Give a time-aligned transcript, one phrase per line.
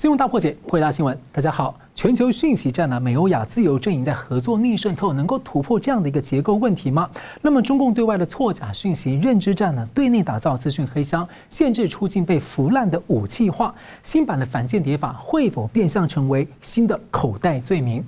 [0.00, 1.14] 新闻大破解，回答新闻。
[1.30, 7.06] 大家好，全球讯息战呢，美欧亚自由阵营在合作逆渗透，能够突破这样的一个结构问题吗？
[7.42, 18.02] 那么中共对外的错假讯息认知战呢，对内打造资讯黑箱，限制出境被腐烂的武器化，新版的反间谍法会否变相成为新的口袋罪名？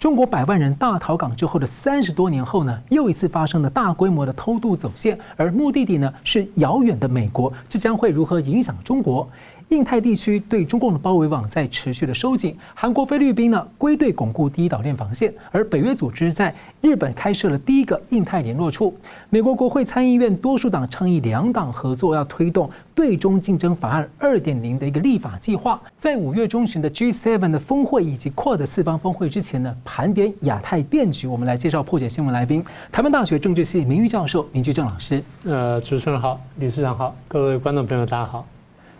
[0.00, 9.26] 中国百万人大逃港之后的三十多年后呢，又一次发生了大规模的偷渡走线，而目的地呢是遥远的美国，这将会如何影响中国？
[9.70, 18.96] 印太地区对中共的包围网在持续的收紧，韩国、菲律宾呢归队巩固第一岛链防线，而北约组织在日本开设了第一个印太联络处。
[19.28, 25.80] 美国国会参议院多数党倡议两党合作，要推动对中竞争法案二点零的一个立法计划。
[25.98, 31.26] 在五月中旬的 G7 的峰会以及 QUAD 四方峰会之前呢，盘点亚太变局。
[31.26, 35.20] 我们来介绍破解新闻来宾，台湾大学政治系名誉教授明居正老师。
[35.44, 38.46] 呃，主持人好，理事长好，各位观众朋友大家好。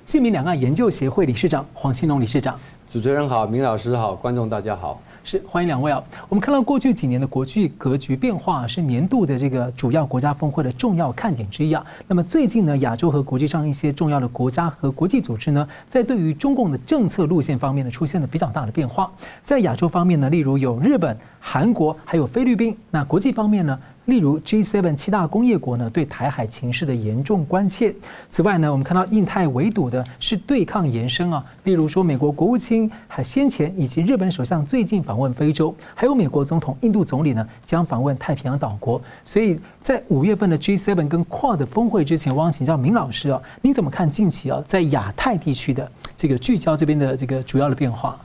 [0.07, 2.57] 新民两岸研究协会理事长黄庆龙理事长，
[2.89, 6.01] 主持人好，明老师好，观众大家好，是欢迎两位啊。
[6.29, 11.85] 我们看到过去几年的国际格局变化，是年度的这个主要国家峰会的重要看点之一啊。
[12.07, 19.11] 那么最近呢，亚洲和国际上一些重要的国家和国际组织呢，在对于中共的政策路线方面呢，出现了比较大的变化。
[19.43, 22.77] 在亚洲方面呢，例如有日本、韩国，还有菲律宾。
[22.93, 23.77] 那国际方面呢？
[24.07, 27.95] 例如 G7 七大工业国呢，对台海情势的严重关切。
[28.29, 31.45] 此外呢，我们看到印太围堵的是对抗延伸啊。
[31.65, 39.01] 例如说，美国国务卿还先前以及日本首相最近访问非洲，还有美国总统、印度总理呢将访问太平洋岛国。
[39.25, 48.19] 所以在五月份的 G7 跟 QUAD 峰会之前，我想请教明老师啊，你怎么看近期啊在亚太地区的这个聚焦这边的这个主要的变化？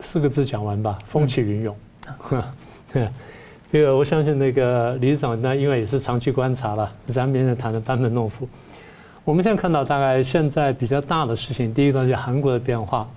[0.00, 1.76] 四个字讲完吧，风起云涌。
[3.72, 8.46] 这个我相信那个理事长，那因为也是长期观察了，咱们也谈的班门弄斧。
[9.24, 13.08] 我们现在看到大概现在比较大的事情，第一个是韩国的变化。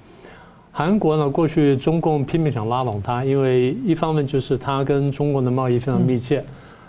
[0.72, 6.42] 韩国呢，过去中共拼命想拉拢它，因为一方面就是它跟中国的贸易非常密切，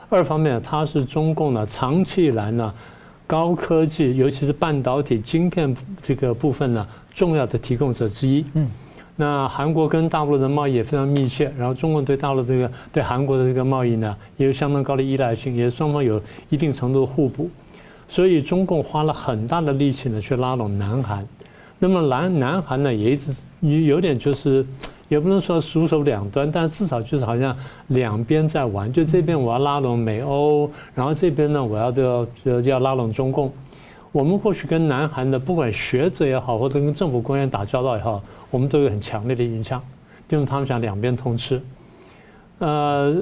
[0.09, 2.73] 二方面它是中共呢长期以来呢
[3.27, 8.45] 高科技，尤其是半导体晶片这个部分呢重要的提供者之一。
[8.55, 8.71] 嗯。
[9.19, 17.49] 那韩国跟大陆的贸易也非常密切，然后中国对大陆这个对韩国的这个贸易呢，也有相当高的依赖性，也双方有一定程度的互补，
[18.09, 21.27] 所以中共花了很大的力气呢去拉拢南韩。
[21.79, 24.65] 那么南南韩呢也一直有点就是，
[25.09, 27.57] 也不能说鼠手两端，但至少就是好像
[27.89, 32.03] 两边在玩，就这边我要拉拢美欧，然后这边呢我要这
[32.45, 33.51] 个要拉拢中共。
[34.13, 38.23] 我们过去跟南韩的不管学者也好，或者跟政府官员打交道也好。
[38.51, 39.83] 我们都有很强烈的印象，
[40.31, 41.61] 因为他们想两边通吃。
[42.59, 43.15] 呃，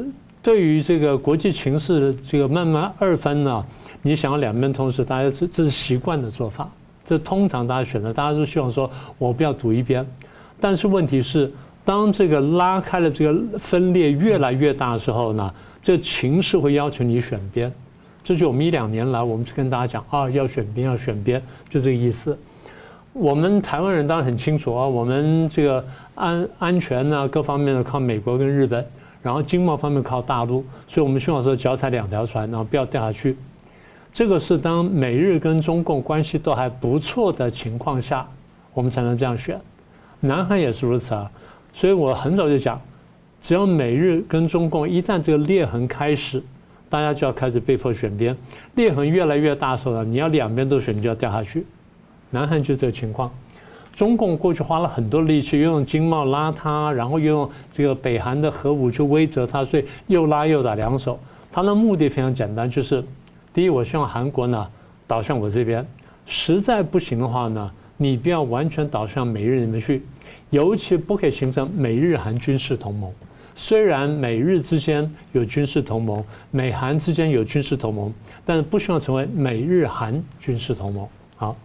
[0.42, 3.64] 对于这个国际情势这个慢慢二分呢，
[4.02, 6.70] 你想要两边通吃，大家这这是习惯的做法。
[7.04, 10.06] 这通常大家选择，大家都希望说我不要赌一边。
[10.60, 11.50] 但是问题是，
[11.84, 15.52] 当这个拉开了这个分裂越来越大的时候呢，
[15.82, 17.72] 这情势会要求你选边。
[18.24, 22.36] 这就我们一两年来，我们去跟大家讲啊，要选边，要选边，就这个意思。
[23.12, 28.84] 我们台湾人当然很清楚啊，我们这个安安全呢，各方面的靠美国跟日本，
[29.22, 33.36] 然后经贸方面靠大陆，所以我们希望说脚踩两条船，然后不要掉下去。
[34.12, 38.26] 这个是当美日跟中共关系都还不错的情况下，
[38.72, 39.60] 我们才能这样选。
[40.20, 41.30] 南韩也是如此啊，
[41.72, 42.80] 所以我很早就讲，
[43.40, 46.42] 只要美日跟中共一旦这个裂痕开始，
[46.88, 48.36] 大家就要开始被迫选边。
[48.74, 51.66] 裂痕越来越大的时候呢，你要两边都选，你就要掉下去。
[52.30, 53.30] 南韩就这个情况，
[53.94, 61.18] 中共过去花了很多力气，又用经贸拉他，然后又用这个北韩的核武去威慑他，所以又拉又打两手。
[61.52, 63.02] 他的目的非常简单，就是
[63.52, 64.68] 第一，我希望韩国呢
[65.06, 65.84] 倒向我这边；
[66.26, 70.02] 实在不行的话呢，你不要完全倒向美日里面去，
[70.50, 73.12] 尤其不可以形成美日韩军事同盟。
[73.54, 78.12] 虽然美日之间有军事同盟，美韩之间有军事同盟，
[78.44, 81.08] 但是不希望成为美日韩军事同盟。
[81.36, 81.56] 好。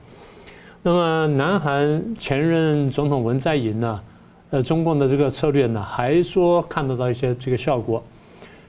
[0.81, 4.01] 那么，南韩前任总统文在寅呢，
[4.50, 8.01] 呃，中共的这个策略呢，还说看得到一些这个效果。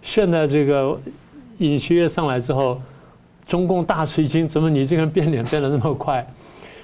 [0.03, 1.01] 现在这个
[1.59, 2.83] 尹锡悦上来之后，
[3.47, 6.27] 中共大吃一惊，怎么你这个人变脸变得那么快？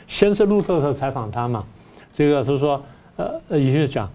[0.06, 1.64] 先是路透社采访他嘛，
[2.12, 2.80] 这个是说，
[3.16, 4.08] 呃，尹锡悦讲，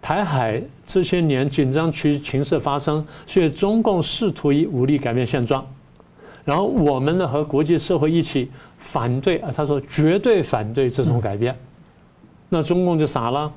[0.00, 5.66] 台海这些年紧张区情势发生，所以中共试图以武力改变现状。
[6.44, 11.54] 然后我们呢和国际社会一起反对啊，他说绝对反对这种改变，
[12.48, 13.52] 那中共就傻了，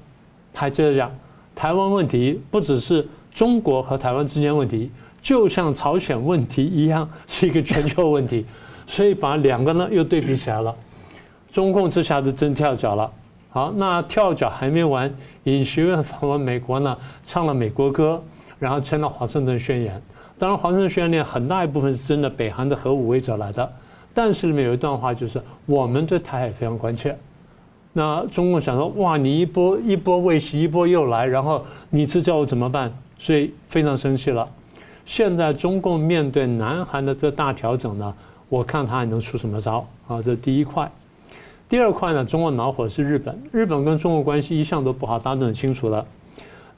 [0.51, 1.09] 他接着讲，
[1.55, 4.91] 台湾问题不只是中国和台湾之间问题，
[5.21, 8.45] 就像朝鲜问题一样是一个全球问题，
[8.85, 10.75] 所以把两个呢又对比起来了，
[11.49, 13.09] 中共这下子真跳脚了，
[13.53, 15.13] 好，那跳脚还没完，
[15.43, 18.23] 尹锡悦访问美国呢，唱了美国歌，
[18.57, 20.01] 然后签了华盛顿宣言。
[20.39, 23.69] 当然，华盛顿宣言很大一部分是真的北韩的核武威者来的，
[24.13, 27.13] 但是里面有一段话就是我们对台海非常关切。
[27.91, 32.89] 那中共想说，哇，你一波一波未息，一波又来，然后你这叫我怎么办？
[33.19, 34.47] 所以非常生气了。
[35.05, 38.13] 现在中共面对南韩的这大调整呢，
[38.47, 40.21] 我看他还能出什么招啊？
[40.21, 40.89] 这是第一块。
[41.71, 46.05] 第二块呢，中国恼火是日本，日本跟中国关系一向都不好，大家都很清楚了。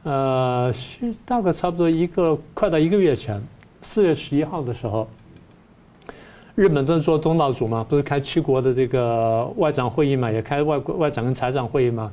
[0.03, 3.41] 呃，是大概差不多一个快到一个月前，
[3.81, 5.07] 四月十一号的时候，
[6.53, 12.11] 日本正做东道主嘛，不是开七国的这个外长会议嘛，也开外外长跟财长会议嘛。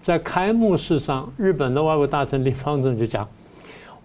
[0.00, 3.26] 在开幕式上，日本的外务大臣林芳正就讲：“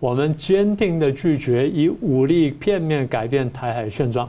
[0.02, 4.28] 我们坚定的拒绝以武力片面改变台海现状。”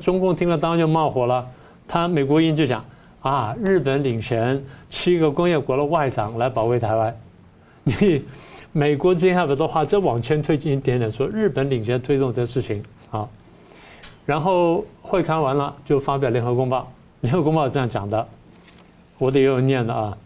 [0.00, 1.44] 中共听了当然就冒火了。
[1.86, 2.84] 他美国人就讲
[3.20, 7.16] 啊，日本领衔七个工业国的外长来保卫台湾，
[7.84, 8.22] 你
[8.72, 13.28] 美国接下来的话再往前推进一点点，说日本领衔推动这事情啊，
[14.26, 18.26] 然后会开完了就发表联合公报，联合公报这样讲的，
[19.16, 20.16] 我得有念的啊，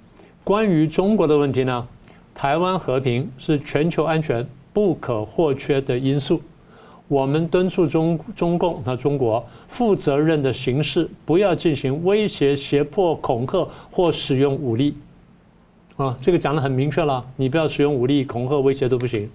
[0.43, 1.87] 关于中国的问题呢，
[2.34, 6.40] 台湾和平是全球安全不可或缺的因素。
[7.08, 14.94] 我们敦促中中共，和中国负责任的行事，不要进行威胁、胁迫、恐吓或使用武力。
[15.96, 19.28] 啊，这个讲得很明确了，你不要使用武力、恐吓、威胁都不行。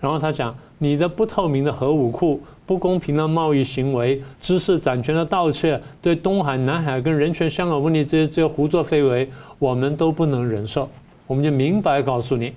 [0.00, 9.30] 然后他讲，你的不透明的核武库、不公平的贸易行为、知识产权的盗窃、对东海、南海跟人权、香港问题这些这些胡作非为，
[9.60, 10.88] 我们都不能忍受。
[11.28, 12.52] 我们就明白告诉你。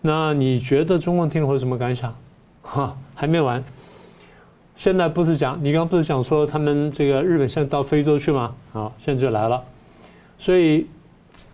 [0.00, 2.14] 那你觉得中共听了会有什么感想？
[2.70, 3.62] 哈，还没完。
[4.76, 8.54] 现在不是讲，你刚不是讲说他们这个日本现在到非洲去吗？
[8.72, 9.60] 好，现在就来了。
[10.38, 10.86] 所以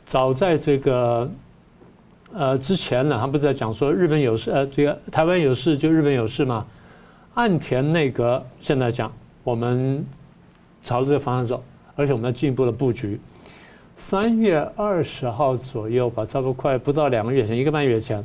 [0.04, 1.30] 早在这个
[2.34, 6.66] 呃之前呢，他不是在讲说日本有事，呃，这个台湾有事就日本有事吗？
[7.32, 9.10] 岸田内阁现在讲，
[9.42, 10.04] 我们
[10.82, 11.64] 朝这个方向走，
[11.94, 13.18] 而且我们要进一步的布局。
[13.96, 18.22] 三月二十号左右吧，差不多快不到两个月前，一个半月前。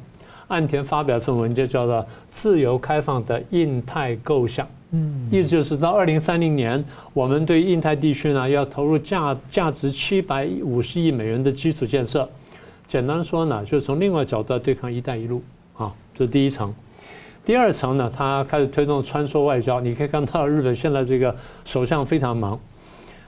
[0.52, 6.84] 岸田发表一份文件，叫做“自由开放的印太构想”，嗯，意思就是到二零三零年，
[7.14, 12.28] 我们对印太地区呢要投入价价值七百五十亿美元的基础建设。
[12.90, 15.42] 简单说呢，就是从另外角度来对抗“一带一路”
[15.78, 16.74] 啊，这是第一层。
[17.46, 19.80] 第二层呢，他开始推动穿梭外交。
[19.80, 21.34] 你可以看到日本现在这个
[21.64, 22.60] 首相非常忙，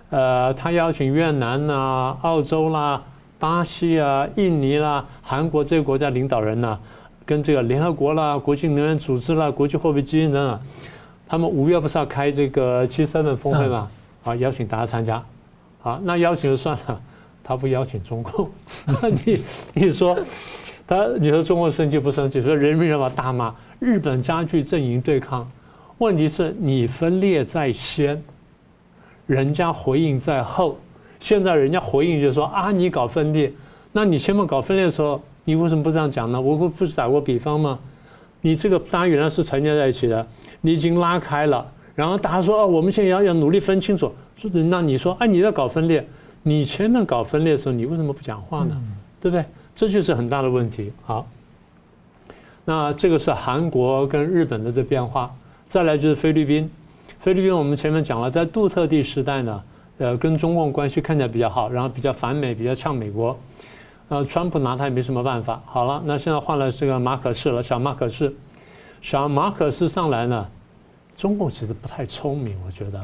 [0.10, 3.02] 呃，他邀请越南啊、澳洲啦、
[3.40, 6.78] 巴西啊、印尼啦、韩国这些国家领导人呢。
[7.34, 10.60] 跟这个联合国啦、国际能源组织啦、国际货币基金等等，
[11.28, 13.90] 他们五月不是要开这个 G7 峰会吗？
[14.24, 15.20] 啊，邀请大家参加。
[15.82, 17.02] 好，那邀请就算了，
[17.44, 18.48] 他不邀请中共，
[18.86, 19.44] 那 你
[19.74, 20.16] 你说
[20.86, 22.40] 他你说中国生气不生气？
[22.40, 25.50] 说人民日报大骂日本加剧阵营对抗，
[25.98, 28.22] 问题是你分裂在先，
[29.26, 30.78] 人家回应在后。
[31.20, 33.52] 现在人家回应就是说啊，你搞分裂，
[33.92, 35.20] 那你前面搞分裂的时候。
[35.46, 36.40] 你为什么不这样讲呢？
[36.40, 37.80] 我不不是打过比方吗？
[38.42, 40.26] 你这个大家原来是团结在一起的，
[40.62, 44.12] 你已经拉开了，然后大家说哦，我们现在要要努力分清楚。
[44.38, 46.06] 说那你说哎，你在搞分裂，
[46.42, 48.76] 你前面搞分裂的时候，你为什么不讲话呢？
[49.22, 49.46] 对不对？
[49.74, 50.92] 这就是很大的问题。
[51.04, 51.26] 好，
[52.66, 55.34] 那这个是韩国跟日本的这变化。
[55.70, 56.70] 再来就是菲律宾，
[57.20, 59.64] 菲律宾我们前面讲了，在杜特地时代呢，
[59.98, 63.36] 呃，跟中共关系看起来比较好，然后比较反美，比较呛美国。
[64.14, 65.60] 呃，川普拿他也没什么办法。
[65.66, 68.32] 好了，那现在换了这个马可仕了，小马可仕，
[69.02, 70.48] 小马可仕上来呢，
[71.16, 73.04] 中共其实不太聪明，我觉得。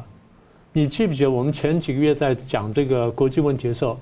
[0.72, 4.00] 你记不记得我们前几个月在讲这个国际问题的时候，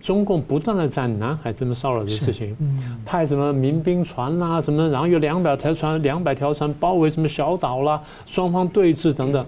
[0.00, 2.56] 中共不断的在南海这么骚扰的事情，
[3.04, 9.44] 派什么民兵船啦、啊，什么，然后有两百条船，两百条船包围什么小岛啦，双方对峙等等。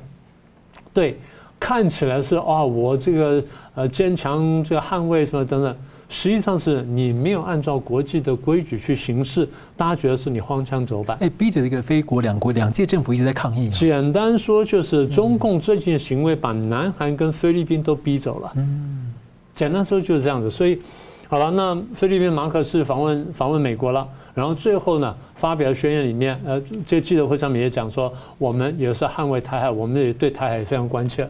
[0.93, 1.17] 对，
[1.61, 3.45] 看起来是啊、哦，我这个
[3.76, 5.76] 呃坚强这个捍卫什么等等。
[6.09, 9.47] 实际上是你没有按照国际的规矩去行事，
[9.77, 11.17] 大家觉得是你荒腔走板。
[11.21, 13.69] 哎，逼着这个菲国两国两届政府一直在抗议。
[13.71, 18.53] 简单说就是中共最近的行为把南韩跟菲律宾都逼走了。
[18.57, 19.12] 嗯，
[19.55, 20.50] 简单说就是这样子。
[20.50, 20.81] 所以，
[21.29, 31.29] 好了，那菲律宾马可是访问访问美国了，然后最后呢发表宣言里面，呃，这记者会上面也讲说，我们也是捍卫台海，我们也对台海非常关切。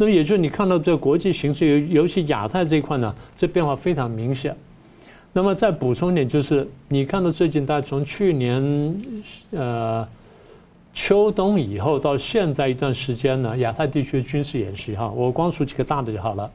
[0.00, 4.56] 那么也就是你看到这个国际形势，尤尤其亚太这一块呢，这变化非常明显。
[5.30, 9.02] 那么再补充一点，就是你看到最近大家从去年
[9.50, 10.08] 呃
[10.94, 16.50] 秋冬以后到现在一段时间呢，亚太地区军事演习哈，我光数几个大的就好了。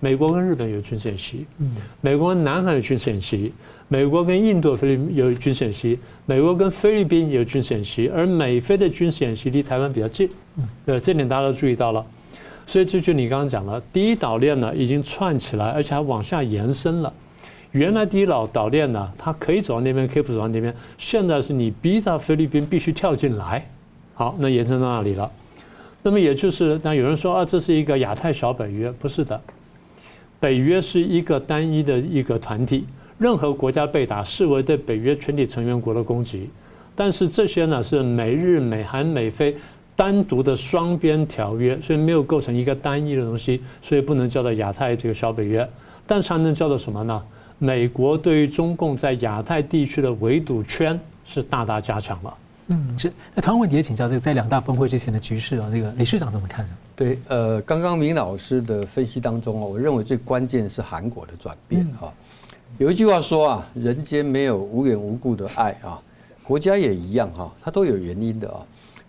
[0.00, 3.50] 美国跟日本有军事演习，嗯，美国跟南海有军事演习，
[3.88, 12.04] 美国跟印度、菲律宾有军事演习，美国跟菲律宾有军事演习，而美菲的军事演习离台湾比较近，嗯，呃，这点大家都注意到了，
[12.66, 17.12] 所以这就你刚刚讲了，第一岛链呢已经串起来，而且还往下延伸了。
[17.72, 20.74] 原来第一岛岛链呢，它可以走到那边，可以不走到那边。
[20.96, 23.66] 现在是你逼到菲律宾必须跳进来，
[24.14, 25.30] 好，那延伸到那里了。
[26.02, 29.40] 那么也就是，那有人说啊，这是一个亚太小北约，不是的。
[30.38, 32.84] 北约是一个单一的一个团体，
[33.18, 36.50] 任何国家被打视为对北约全体成员国的攻击。
[36.94, 39.56] 但是这些呢是美日美韩美菲
[39.96, 45.68] 单独的双边条约，所以没有构成一个单一的东西，所以不能叫做亚太这个小北约。
[46.06, 47.22] 但是还能叫做什么呢？
[47.58, 52.34] 美国对于中共在亚太地区的围堵圈是大大加强了。
[52.66, 53.12] 嗯，是。
[53.34, 56.72] 那同样问题也请教这个在两大峰会之前的局势啊，这个理事长怎么看呢？
[56.96, 62.12] 对，呃，刚刚明老师的分析当中啊，我认为最关键是韩国的转变啊。
[62.78, 66.00] 有一句话说啊，人间没有无缘无故的爱啊，
[66.42, 68.60] 国家也一样哈，它都有原因的啊。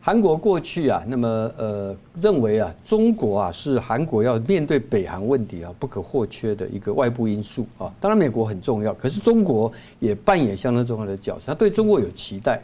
[0.05, 7.91] 韩国过去啊，那么呃认为啊，中国啊是韩国要面对北韩问题啊不可或缺的一个外部因素啊。
[7.99, 11.45] 当然美国很重要，可是中国也扮演相当重要的角色。
[11.47, 12.61] 他对中国有期待，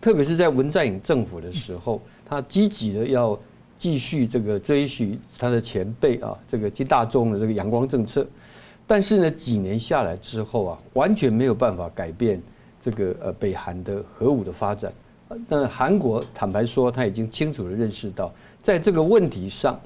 [0.00, 3.38] 特别是在文在寅政府的时候，他积极的要
[3.78, 8.26] 继续这个追随他的前辈啊，这个金大中的这个阳光政策。
[8.84, 12.42] 但是呢，几年下来之后啊，完全没有办法改变
[12.80, 14.92] 这个呃北韩的核武的发展。
[15.48, 18.32] 那韩国坦白说，他已经清楚地认识到，
[18.62, 19.78] 在这个问题上，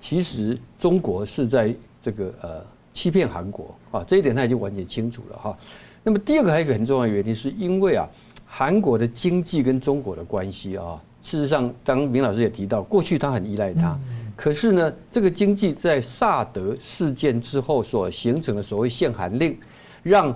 [0.00, 5.58] 其实中国是在这个呃欺骗韩国啊，这一点他已经完全清楚了哈。
[6.02, 8.08] 那么第二个还有一个很重要的原因，是因为啊，
[8.46, 13.98] 韩国的经济跟中国的关系啊，事实上，刚明老师也提到，过去他很依赖他，
[14.34, 19.58] 可是呢，这个经济在萨德事件之后所形成的所谓限韩令，
[20.02, 20.34] 让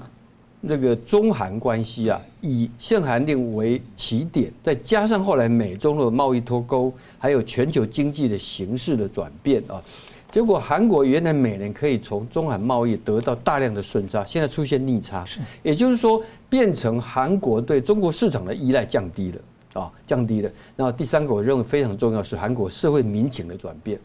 [0.68, 9.82] 这个中韩关系啊，以限韩令为起点，再加上后来美中的贸易脱钩，还有全球经济的形势的转变啊，
[10.30, 15.24] 结果韩国原来每年可以从中韩贸易得到大量的顺差，现在出现逆差，
[15.62, 20.50] 也就是说，变成韩国对中国市场的依赖降低了啊，降低了。
[20.76, 23.98] 那第三个我认为非常重要是韩国社会民情的转变，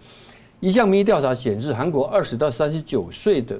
[0.61, 3.59] 一项民意调查显示，韩国二十到三十九岁的。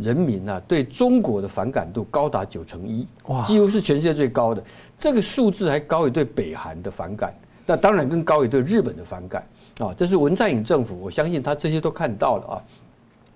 [0.00, 4.62] 人民啊，对中国的反感度高达九成一，哇，几乎是全世界最高的。
[4.98, 7.34] 这个数字还高于对北韩的反感，
[7.66, 9.46] 那当然更高于对日本的反感
[9.78, 9.94] 啊。
[9.96, 12.62] 这是文在寅政府，我相信他这些都看到了啊。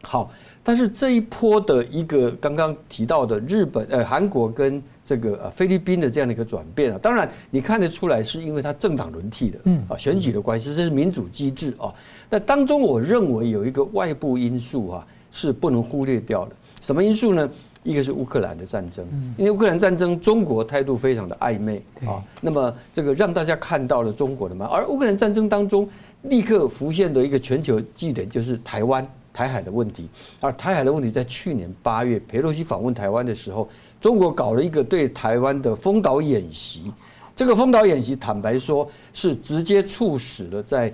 [0.03, 0.31] 好，
[0.63, 11.93] 但是这一波的一个刚刚提到的日本、呃韩国跟这个呃菲律宾的这样的一个转变啊，当然你看得出来是因为它政党轮替的，嗯啊选举的关系，这是民主机制啊。
[12.31, 15.07] 那当中我认为有一个外部因素啊。
[15.35, 16.53] 是不能忽略掉的。
[16.81, 17.51] 什么因素呢？
[17.83, 22.23] 一个是乌克兰的战争，因为乌克兰战争，中国态度非常的暧昧啊。
[22.41, 24.65] 那么这个让大家看到了中国的嘛。
[24.73, 25.87] 而乌克兰战争当中，
[26.23, 30.09] 立刻浮现的一个全球焦点就是台湾、台海的问题。
[30.41, 33.69] 而台海的问题在去年八月，佩洛西访问台湾的时候，
[34.01, 36.91] 中国搞了一个对台湾的封岛演习。
[37.37, 40.91] 这个封岛演习，坦白说，是直接促使了在。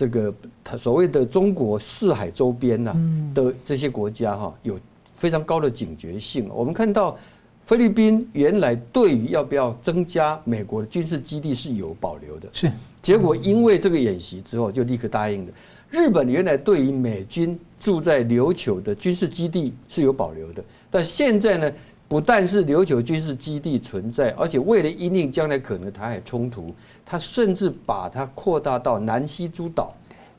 [0.00, 2.96] 这个他所谓的中国四海周边呐
[3.34, 4.80] 的这些国家哈，有
[5.14, 6.48] 非常高的警觉性。
[6.54, 7.18] 我们看到
[7.66, 15.52] 菲律宾原来对于要不要增加美国的军事基地是有保留的，是结果因为这个演习之后就立刻答应的。
[15.90, 21.70] 日本原来对于美军驻在琉球的军事基地是有保留的，但现在呢，
[22.08, 26.74] 不但是琉球军事基地存在，而且为了因应将来可能台海冲突。
[27.10, 29.92] 他甚至把它扩大到南西诸岛，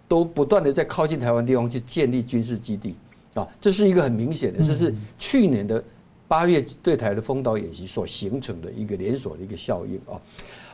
[0.07, 2.95] 都不断的在靠近台湾地方去建立军事基地
[3.33, 5.83] 啊，这是一个很明显的，这是去年的
[6.29, 10.15] 八月对台的封岛演习所形成的一个连锁的一个效应啊。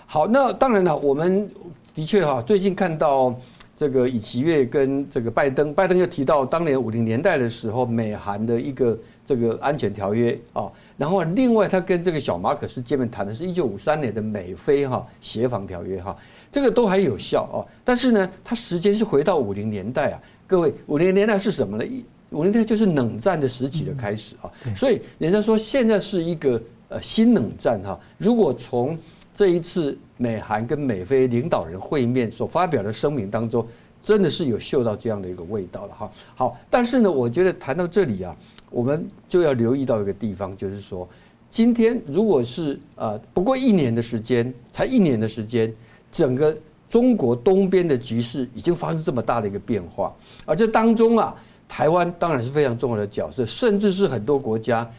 [0.05, 1.49] 好，那当然了，我们
[1.95, 3.35] 的确哈，最近看到
[3.75, 10.71] 这个尹锡悦跟这个拜登，拜登又提到当年五零年代的时候，美韩的一个这个安全条约啊。
[10.97, 16.17] 然后另外，他跟这个小马可斯见面谈的是一九五三年的美菲哈协防条约哈，
[16.51, 17.61] 这个都还有效哦。
[17.85, 21.85] 但是呢，它时间是回到五零年代啊，各位，五零年代是什么呢？
[22.31, 24.49] 五零年代就是冷战的时期的开始啊。
[24.75, 27.99] 所以人家说现在是一个呃新冷战哈。
[28.17, 28.97] 如果从
[29.35, 33.63] 这一次美韩跟美菲领导人会面所发表的声明当中，
[34.01, 36.11] 真的是有嗅到这样的一个味道了哈。
[36.33, 38.35] 好，但是呢，我觉得谈到这里啊。
[38.69, 41.07] 我们就要留意到一个地方，就是说，
[41.49, 45.73] 今天如果是呃不过一年的时间，才一年的时间，
[46.11, 46.55] 整个
[46.89, 50.13] 中国东边的局势已经发生这么大的一个变化，
[50.45, 51.35] 而这当中啊，
[51.67, 54.89] 台湾当然是非常重要的角色，甚至是很多国家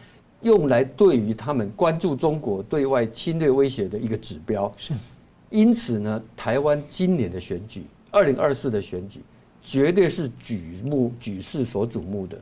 [0.41, 4.71] 用来对于他们关注中国对外侵略威胁的一个指标。
[4.77, 4.93] 是，
[5.49, 9.21] 因此呢，台湾今年的选举，二零二四的选举，
[9.63, 12.39] 绝对是举目举世所瞩目的。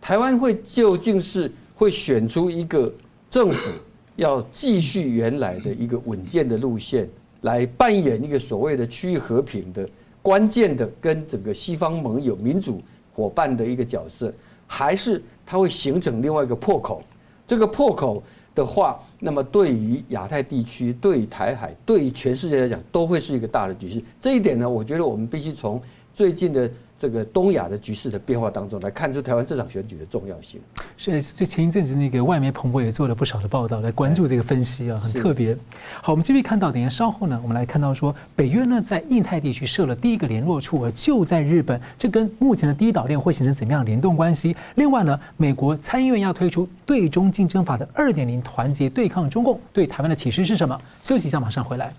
[0.00, 2.92] 台湾会究竟是会选出一个
[3.28, 3.70] 政府，
[4.14, 7.08] 要继续原来的一个稳健的路线，
[7.40, 9.88] 来扮演一个所谓的区域和平的
[10.22, 12.80] 关键的跟整个西方盟友民主
[13.12, 14.32] 伙伴的一个角色，
[14.66, 17.02] 还是它会形成另外一个破口？
[17.46, 18.22] 这个破口
[18.54, 24.00] 的话，那么对于亚太地区、对台海、对全世界来讲，都会是一个大的局势。
[24.20, 25.82] 这一点呢，我觉得我们必须从
[26.14, 26.70] 最近的。
[26.98, 30.60] 这个东亚的局势的变化当中，来看出台湾这场选举的重要性。
[30.96, 35.54] 是，所以前一阵子那个外媒彭博也做了不少的报道，来关注这个分析啊，很特别。
[36.00, 44.56] 好，我们继续看到，等一下稍后呢，我们来看到说，北约呢在印太地区设了第一个联络处，而就在日本，这跟目前的第一岛链会形成怎么样联动关系？
[44.76, 50.80] 另外呢，美国参议院要推出对中竞争法的二点零，团结对抗中共，对台湾的启示是什么？
[51.02, 51.92] 休息一下，马上回来。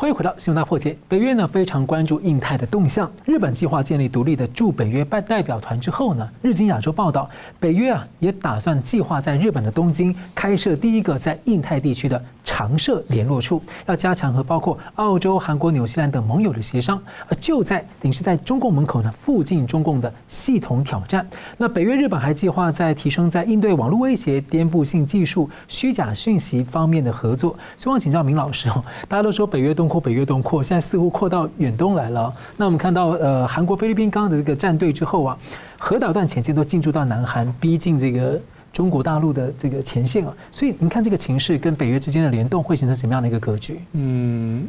[0.00, 0.96] 欢迎回到新闻大破解。
[1.08, 3.10] 北约呢非常关注印太的动向。
[3.24, 7.28] 日本计划建立独立的驻北约代代表团之后呢，日经亚洲报道，
[7.58, 17.02] 北约啊也打算计划在日本的东京开设第一个在印太地区的常设联络处，要加强和包括澳洲、韩国、纽西兰等盟友的协商。
[17.26, 21.28] 而就在等于是在中共门口呢，附近中共的系统挑战。
[21.56, 27.58] 那北约日本还计划在提升在应对网络威胁、颠覆性技术、虚假讯息方面的合作。
[27.76, 29.87] 希望请教明老师哦，大家都说北约东。
[29.88, 32.32] 扩北约东扩，现在似乎扩到远东来了。
[32.56, 35.38] 那我们看到，呃，韩国、菲律宾刚刚的这个战队之后啊，
[35.78, 38.38] 核导弹潜舰都进驻到南韩，逼近这个
[38.72, 40.32] 中国大陆的这个前线啊。
[40.50, 43.80] 所以，您看这个情势跟北约之间的联动会形成什么样的一个格局？
[43.92, 44.66] 嗯，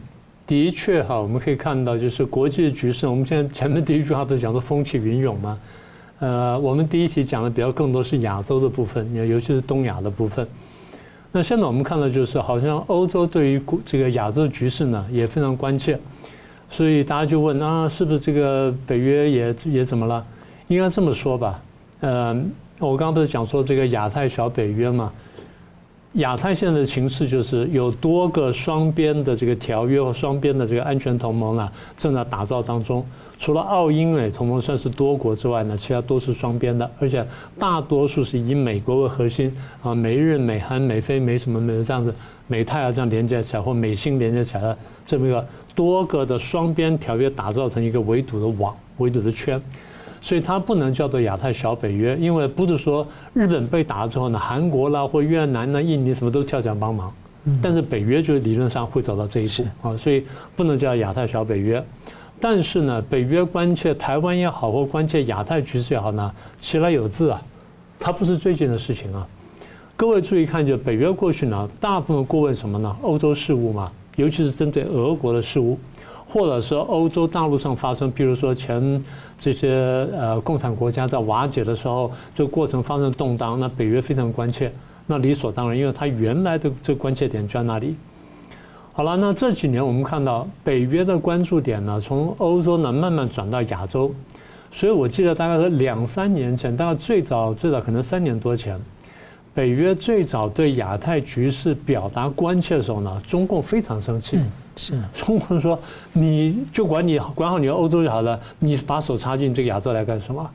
[0.48, 3.06] 的确哈，我们可以看到，就是国际的局势。
[3.06, 5.60] 我们现在前面第一句话不是讲的风起云涌吗？
[6.20, 10.48] 呃，我们第一题讲的比较更多是亚洲的部分，尤其是东亚的部分。
[11.32, 16.00] 那现在我们看到，就是好像欧洲对于这个亚洲局势呢也非常关切，
[16.72, 20.26] 所以大家就问啊，是不是这个北约也也怎么了？
[20.70, 21.62] 应该这么说吧，
[22.00, 22.34] 呃，
[22.80, 25.12] 我刚刚不是讲说这个亚太小北约嘛？
[26.14, 33.06] 亚太现在的情势就是有多个双边的这个条约和双边的这个安全同盟啊，正在打造当中。
[33.40, 37.26] 除了澳英美同盟算是多国之外呢，其他都是双边的，而且
[37.58, 42.14] 大多数是以美国为核心啊，美日、美韩、美菲、美什么美这样子，
[42.48, 49.60] 美泰啊这样连接起来，或美新连接起来的这么一个多个的双边条约打造成一个围堵的网、围堵的圈，
[50.22, 57.10] 所以它不能叫做亚太小北约，因为不是说日本被打了之后呢，韩国啦或越南呢、印尼什么都跳脚帮忙，
[57.62, 60.26] 但是北约就是理论上会走到这一步啊，所以
[60.58, 61.82] 不能叫亚太小北约。
[62.40, 67.42] 但是呢，北约关切台湾也好，或关切亚太局势也好呢，其来有自啊，
[68.00, 69.28] 它不是最近的事情啊。
[69.98, 72.96] 各位注意看，就北约过去呢，大部分过问什么呢？
[73.02, 75.78] 欧洲事务嘛，尤其是针对俄国的事务，
[76.26, 79.04] 或者说欧洲大陆上发生，比如说前
[79.38, 84.72] 这些呃共产国家在瓦解的时候，这个过程发生动荡，那北约非常关切，
[85.06, 87.96] 那理所当然，因为它原来的这个关切点就在那里。
[89.00, 94.14] 好了，那这几年我们看到北约的关注点呢，从欧洲呢慢慢转到亚洲，
[94.74, 98.78] 所以我记得大概是两三年前，大概最早最早可能三年多前，
[99.54, 104.38] 北约最早对亚太局势表达关切的时候呢，中共非常生气，
[104.76, 105.80] 是中共说
[106.12, 110.46] 你就管你管好你的欧洲就好了，你把手插进这个亚洲来干什么？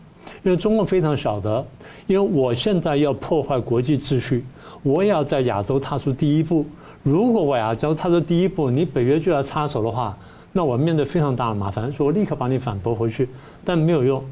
[0.42, 1.66] 因为中共非常晓得，
[2.06, 4.44] 因为我现在要破坏国际秩序，
[4.82, 6.66] 我也要在亚洲踏出第一步。
[7.04, 10.16] 如果我呀，假如他的第一步，你北约就要插手的话，
[10.52, 13.28] 那我面对非常大的麻烦，所以我立刻把你反驳回去，
[13.62, 14.24] 但没有用。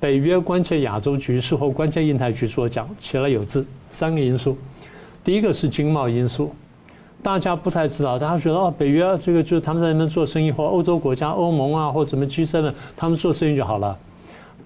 [0.00, 4.58] 北约关切亚洲局势或关切印太局势，我讲其来有自，三个因素。
[5.22, 6.52] 第一个是经贸因素，
[7.22, 13.96] 大家不太知道，大家觉得哦，北约这个就是他们在那边做生意，或欧洲国家、欧盟啊，或什么 G7，他们做生意就好了。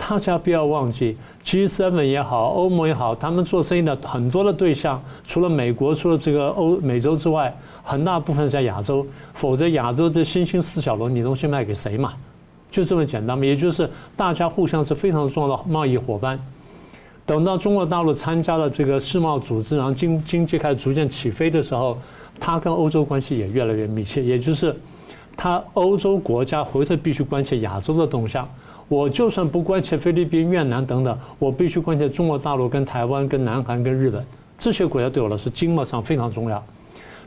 [0.03, 9.07] 大家不要忘记，G7 也好，欧盟也好，他们做生意的很多的对象，除了美国，除了这个欧美洲之外，很大部分在亚洲。
[9.35, 12.15] 否则，亚洲这新兴四小龙，你东西卖给谁嘛？
[12.71, 13.45] 就这么简单嘛。
[13.45, 16.41] 也就是大家互相是非常重要的贸易伙伴。
[17.27, 21.99] 等到中国大陆参加了这个世贸组织，然后经经济开始逐渐起飞的时候，
[22.41, 24.23] 它跟欧洲关系也越来越密切。
[24.25, 24.75] 也就是，
[25.37, 28.49] 它欧洲国家回头必须关切亚洲的动向。
[28.91, 34.21] 我就算不关切菲律宾、越南等等，我必须关切中国大陆、跟台湾、跟南韩、跟日本
[34.59, 36.61] 这些国家，对我来说经贸上非常重要。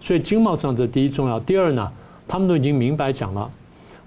[0.01, 1.39] 所以经贸上这第一重要。
[1.39, 1.89] 第二呢，
[2.27, 3.49] 他们都已经明白讲了，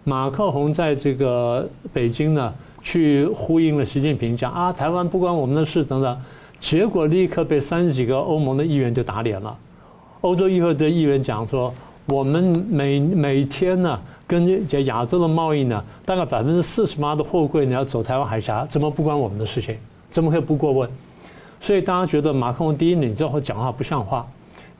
[0.05, 6.21] 马克宏在这个北京呢去呼应了习近平讲啊，台湾不关我们的事等等，
[6.61, 9.57] 结果立刻被三十几个欧盟的议员就打脸了。
[10.21, 11.73] 欧洲议会的议员讲说，
[12.09, 19.77] 我们每每天呢，跟亚洲的贸易呢，大概百分之四十八的货柜呢要走台湾海峡，怎么不关我们的事情？
[20.11, 20.91] 怎么可以不过问？
[21.61, 24.27] 所以大家觉得马克龙第一，你这会讲话不像话；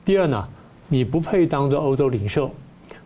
[0.05, 0.47] 第二呢，
[0.87, 2.49] 你不配当着欧洲领袖；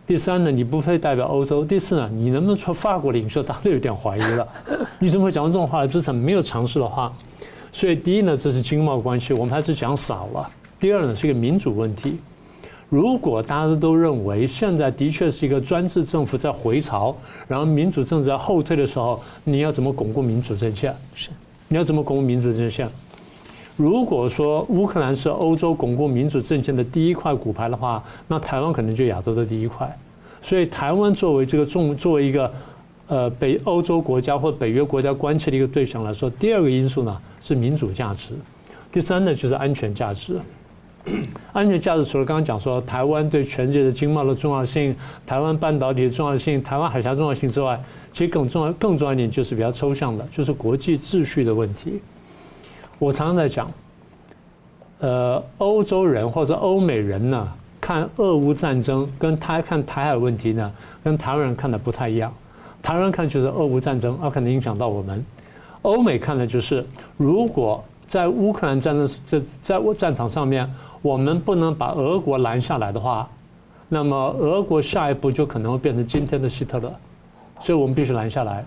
[0.06, 3.42] 第三呢，你不配代表欧洲；第四呢，你能不能做法国领袖？
[3.42, 4.46] 大家都有点怀疑了。
[4.98, 5.86] 你怎么会讲这种话？
[5.86, 7.12] 这是没有常识的话。
[7.72, 10.46] 所以第一呢，这是经贸关系，我们还是讲少了；
[10.78, 12.18] 第二呢，是一个民主问题。
[12.92, 17.16] 如果大家都认为现在的确是一个专制政府在回潮，
[17.48, 20.94] 然后民主政治在后退的时候，你要怎么巩固民主阵线？
[21.14, 21.30] 是，
[21.68, 22.86] 你要怎么巩固民主阵线？
[23.78, 29.90] 如果说乌克兰是欧洲巩固民主阵线的第一块骨牌的话，那台湾可能就亚洲的第一块。
[30.42, 32.52] 所以台湾作为这个重作为一个
[33.06, 38.34] 呃北欧洲国家或北约国家关切的一个对象来说，第二个因素呢是民主价值，
[38.92, 40.38] 第三呢就是安全价值。
[41.52, 44.94] 安全价值除了刚刚讲说台湾对全世界的经贸的重要性、
[45.26, 47.80] 台湾半导体的重要性、台湾海峡重要性之外，
[48.12, 52.00] 其实更重要更重要一点就是比较抽象的，就是国际秩序的问题。
[52.98, 53.68] 我常常在讲，
[55.00, 62.32] 呃，欧洲人或者欧美人呢，看俄乌战争跟他看台海问题呢，跟台湾人看的不太一样。
[62.80, 65.18] 台湾人看就是俄乌战争啊，可能影响到我们；
[65.82, 66.86] 欧美看的就是，
[67.16, 70.68] 如果在乌克兰战争在在战场上面，
[71.02, 73.28] 我们不能把俄国拦下来的话，
[73.88, 76.90] 那么俄国下一步就可能会变成今天的希特勒，
[77.60, 78.64] 所以我们必须拦下来。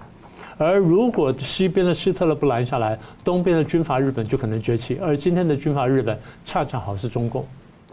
[0.58, 4.98] 而如果西边的希特勒不拦下来，东边的军阀日本就可能崛起。
[5.02, 7.46] 而今天的军阀日本恰恰好是中共，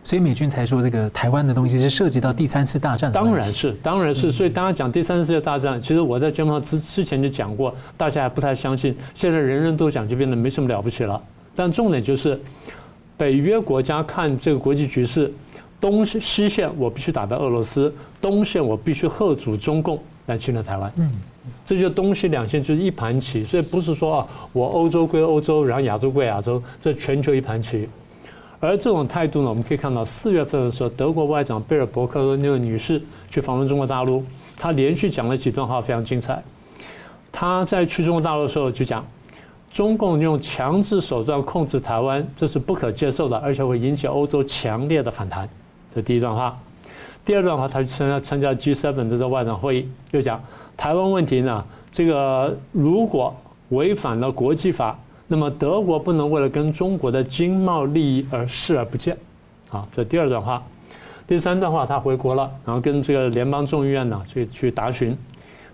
[0.05, 3.11] 所以美军才说这个台湾的东西是涉及到第三次大战。
[3.11, 4.31] 当然是，当然是。
[4.31, 8.97] 所以大家讲第三次世界大战，其实我在节目上之之前就讲过，大家还不太相信。
[9.15, 11.21] 现在人人都讲，就变得没什么了不起了。
[11.57, 12.41] 但重点就是，
[13.23, 15.33] 北约国家看这个国际局势，
[15.81, 20.93] 东西线我必须打败俄罗斯，东线我必须贺阻中共来侵略台湾。
[20.97, 21.09] 嗯。
[21.65, 27.89] 这就东西两线就是一盘棋，所以不是说啊，我欧洲归欧洲，然后亚洲归亚洲，这全球一盘棋。
[28.59, 34.25] 而这种态度呢，我们可以看到四月份的时候，德国外长贝尔伯克和那个女士去访问中国大陆，
[34.57, 36.43] 她连续讲了几段话，非常精彩。
[37.31, 39.07] 她在去中国大陆的时候就讲，
[39.73, 45.49] 中共用强制手段控制台湾，这是不可接受的，而且会引起欧洲强烈的反弹。
[45.95, 46.57] 这第一段话。
[47.25, 50.39] 第二段话，他参加参加 G7 的这个外长会议，就讲。
[50.77, 51.65] 台湾问题呢？
[51.91, 53.35] 这个如果
[53.71, 59.17] 违反了国际法，那么德国不能为了跟中国的经贸利益而视而不见。
[59.71, 60.63] 啊，这第二段话。
[61.27, 65.17] 第三段话，他回国了，然后跟这个联邦众议院呢去去答询。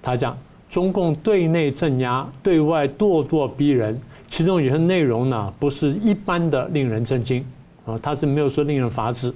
[0.03, 0.37] 他讲
[0.69, 7.45] 中共对内镇压，对外咄咄逼人，其中有些内容呢不是一般的令人震惊
[7.87, 9.33] 啊，他是没有说令人发指。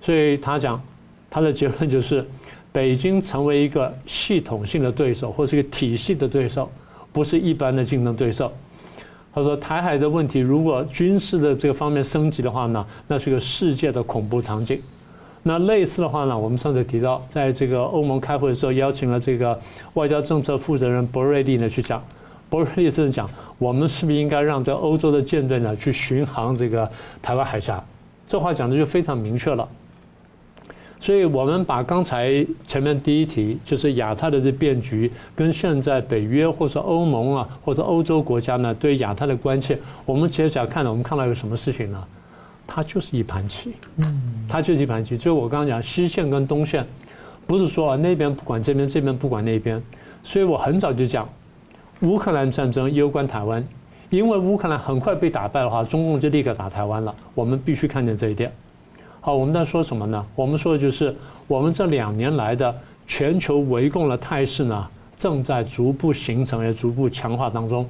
[0.00, 0.80] 所以他讲
[1.30, 2.24] 他的结论就是。
[2.74, 6.70] 北京成为一个系统性的对手，或是一个体系的对手，
[7.12, 8.50] 不是一般的竞争对手。
[9.34, 14.80] 他说，台海的问题如果军事的这个方面升级的话呢，那是个世界的恐怖场景。
[15.44, 19.58] 那类似的话呢，我们上次提到，在这个欧盟开会的时候，邀请了这个
[19.94, 22.02] 外交政策负责人博瑞利呢去讲。
[22.48, 23.28] 博瑞利是讲，
[23.58, 26.88] 我们是不是应该让这欧洲的舰队呢去巡航这个
[27.20, 27.82] 台湾海峡？
[28.26, 29.68] 这话讲的就非常明确了。
[31.00, 39.76] 所以我们把刚才前面第一题，就是亚太的这变局，跟现在北约或者欧盟啊，或者欧洲国家呢对亚太的关切，
[40.06, 42.04] 我们接下来看到，我们看到一个什么事情呢？
[42.74, 45.14] 它就是一盘棋，嗯，它就是一盘棋。
[45.14, 46.86] 所以我刚刚讲西线跟东线，
[47.46, 49.80] 不是说啊那边不管这边，这边不管那边。
[50.22, 51.28] 所以我很早就讲，
[52.00, 53.62] 乌克兰战争攸关台湾，
[54.08, 57.14] 因为乌克兰很快被打败的话，中共就立刻打台湾了。
[57.34, 58.50] 我们必须看见这一点。
[59.20, 60.24] 好，我们在说什么呢？
[60.34, 61.14] 我们说的就是，
[61.46, 62.74] 我们这两年来的
[63.06, 67.86] 全球围攻的态势呢，正在逐步形成，也逐步强化当中。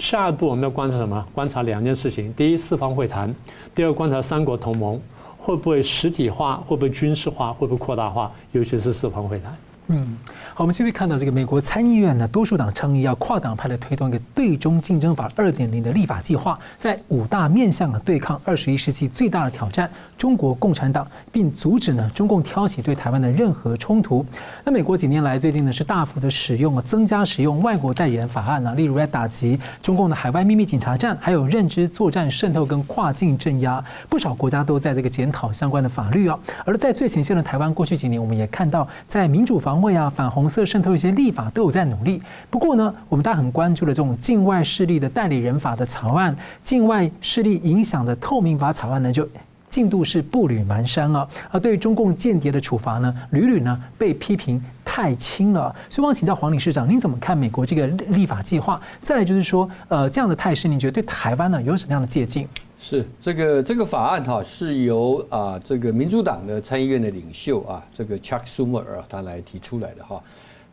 [0.00, 1.24] 下一步我们要观察什么？
[1.34, 3.28] 观察两件事情：第一，四方会谈；
[3.74, 4.98] 第二，观察三国同盟
[5.36, 9.56] 会不会实体化，会不会军事化，会不会扩大化，尤其是四方会谈。
[9.88, 10.18] 嗯。
[10.60, 24.22] 我们现在看到这个美国参议院呢，多数党倡议要跨党派的推动一个对中竞争法二点零的立法计划，在五大面向啊对抗二十一世纪最大的挑战——中国共产党，并阻止呢中共挑起对台湾的任何冲突。
[24.62, 36.38] 那美国几年来最近呢是大幅的使用啊增加使用外国代理人法案呢，例如来打击中共的海外秘密警察站，还有认知作战渗透跟跨境镇压，不少国家都在这个检讨相关的法律啊。
[36.66, 42.20] 而在最前线的台湾，过去几年我们也看到在民主防卫啊、反红色渗透一些立法都有在努力。
[42.50, 49.26] 不过呢，我们大家很关注的这种境外势力的代理人法的草案、境外势力影响的透明法草案呢，就
[49.70, 51.26] 进度是步履蹒跚啊。
[51.50, 55.74] 而对于中共间谍的处罚呢，屡屡呢被批评太轻了。
[55.88, 58.80] 所以，我想请教黄理事长，您怎么看美国这个立法计划？
[59.00, 62.46] 再来就是说，呃，这样的态势，您觉得对台湾呢有什么样的借鉴？
[62.82, 70.18] 是这个这个法案哈，是由啊这个民主党的参议院的领袖啊，这个 Chuck Schumer 啊，他来提出来的哈。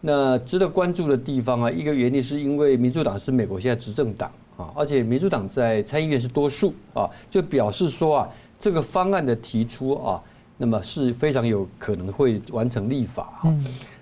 [0.01, 8.29] 那值得关注的地方啊，一个原因是因为民主党是美国现在执政党啊，而且民主党在参议院是多数啊，就表示说啊，
[8.59, 10.21] 这个方案的提出啊，
[10.57, 13.53] 那么是非常有可能会完成立法哈。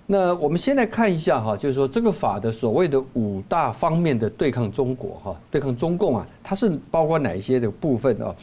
[0.06, 8.36] 那我们先来看一下哈，就是说这个法的所谓的五大方面的对抗中国哈，对抗中共啊，它是包括哪一些的部分啊？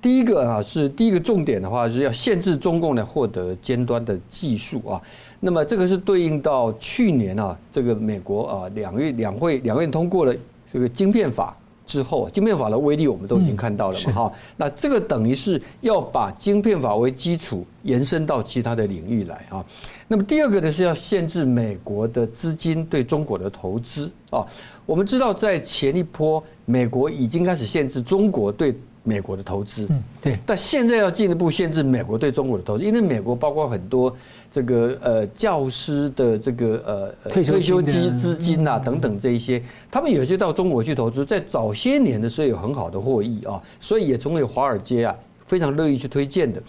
[0.00, 5.02] 第一个啊是第一个重点的话是要限制中共呢获得尖端的技术啊。
[5.44, 10.32] 那么这个是对应到去年啊，这个美国啊两院两会两院通过了
[10.72, 11.56] 这个晶片法。
[11.84, 19.62] 之后，晶片法的威力我们都已经看到了嘛，哈，那这个等于是要把晶片法为基础延伸到其他的领域来啊。
[20.06, 24.46] 那么第二个呢是要限制美国的资金对中国的投资啊。
[24.86, 34.14] 我们知道在前一波，美国已经开始限制中国对美国的投资，嗯，对，但现在要进一步限制美国对中国的投资，因为美国包括很多。
[34.54, 46.62] 这个呃教师的这个呃退休金资金啊等等这一些，他们有些到中国去投资，在早些年的时候有很好的获益啊，所以也成为华尔街啊非常乐意去推荐的。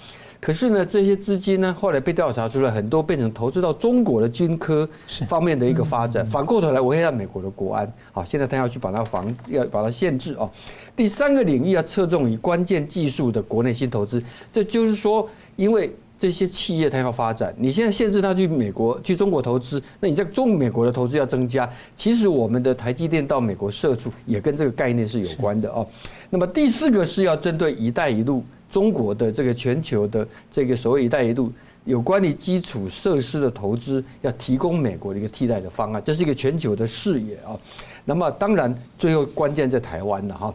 [0.43, 4.87] 可是呢，这些资金呢后来被调查出来，很多变成投资到中国的军科
[5.25, 7.89] 方面的一个发展，反过头来危害到美国的国安。
[8.11, 10.51] 好，现在他要去把它防，要把它限制哦。
[10.97, 15.89] 第三个领域要侧重于关键技术的国内新投资，这就是说，因为。
[16.19, 21.69] 这些企业它要发展，你现在限制它去美国、去中国投资，那你在中美国的投资要增加。
[21.97, 25.85] 其实我们的台积电到美国设处也跟这个概念是有关的哦。
[26.29, 28.41] 那么第四个是要针对“一带一路”
[28.73, 31.51] 中国的这个全球的这个所谓“一带一路”
[31.85, 37.55] 有关于基础设施的投资，要提供美国的一个替代的方案，这是一个全球的视野啊。
[38.03, 40.51] 那么当然最后关键在台湾了哈。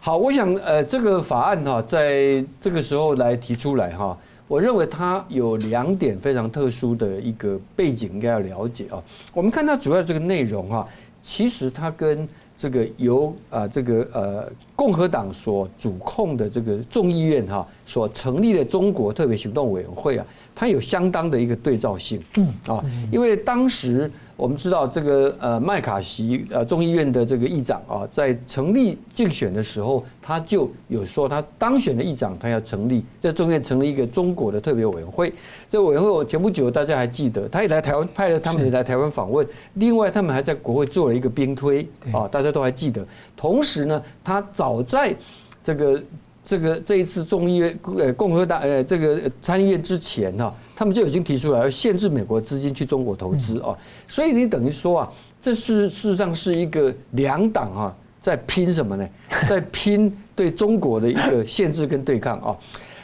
[0.00, 4.18] 好，我想呃这个法案哈，在这个时候来提出来哈。
[4.48, 9.00] 我认为它有两点非常特殊的一个背景，应该要了解啊。
[9.32, 10.88] 我们看它主要这个内容哈，
[11.22, 12.28] 其实它跟
[12.62, 22.22] 这个由啊这个呃共和党所主控的这个众议院哈所成立的中国特别行动委员会啊，它有相当的一个对照性。
[22.36, 24.08] 嗯啊，因为当时。
[24.42, 35.32] 我们知道这个呃麦卡锡呃众议院的这个议长啊，在成立竞选的时候，他就有说他当选的议长，他要成立在众院成立一个中国的特别委员会。
[35.70, 39.46] 这委员会我前不久大家还记得，他也来台湾派了他们也来台湾访问。
[39.74, 43.06] 另外，他们还在国会做了一个兵推啊，大家都还记得。
[43.36, 45.14] 同时呢，他早在
[45.62, 46.02] 这个
[46.44, 50.54] 这个这一次众议院呃共和党呃这个参议院之前哈。
[50.74, 53.76] 他们就已经提出来要限制美国资金去中国投资啊，
[54.08, 59.08] 所以你等于说啊，这是事实上是一个两党啊在拼什么呢？
[59.48, 62.56] 在拼对中国的一个限制跟对抗啊。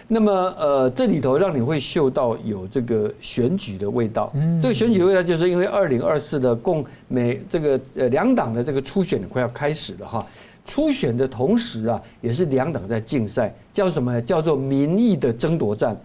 [0.09, 4.33] 那么呃，这里头让你会嗅到有这个选举的味道。
[4.61, 10.27] 这个选举的味道就是因为二零二四的共美这个呃两党的这个初选快要开始了哈。
[10.69, 14.23] 初选的同时啊，也是两党在竞赛，叫什么呢？
[14.23, 15.99] 叫做民意的争夺战。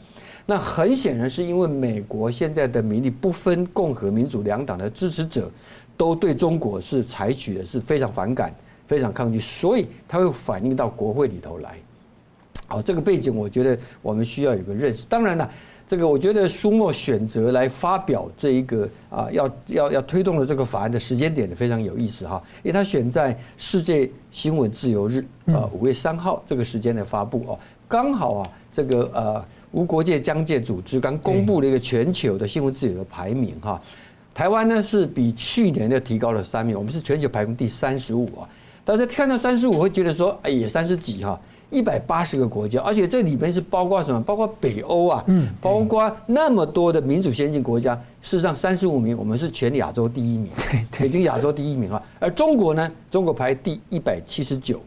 [0.46, 5.52] 那很显然是因为美国现在的民意不分共和民主两党的支持者，
[5.98, 8.56] 都对中国是采取的是非常反感、
[8.88, 11.76] 非常抗拒，所以它会反映到国会里头来。
[12.68, 15.06] 好，这个背景我觉得我们需要有个认识。
[15.08, 15.52] 当然了，
[15.94, 29.46] 这个我觉得苏墨选择来发表这一个啊，要要要推动的这个法案的时间点也非常有意思哈，因为他选在世界新闻自由日啊五月三号这个时间来发布哦，刚好啊这个呃。
[29.74, 33.80] 无国界疆界组织刚公布了一个全球的新闻自由的排名哈，
[34.34, 38.50] 台湾呢是比去年的提高了三名，我们是全球排名第三十五啊。
[38.84, 41.40] 大家看到三十五会觉得说，哎也，三十几哈，
[41.74, 44.22] 一百八十个国家，而且这里面是包括什么？
[44.22, 48.00] 包括北欧啊，嗯，包括那么多的民主先进国家。
[48.22, 50.50] 事实上，三十五名，我们是全亚洲第一名，
[50.90, 52.02] 对，已经亚洲第一名了。
[52.20, 54.80] 而中国呢，中国排第一百七十九，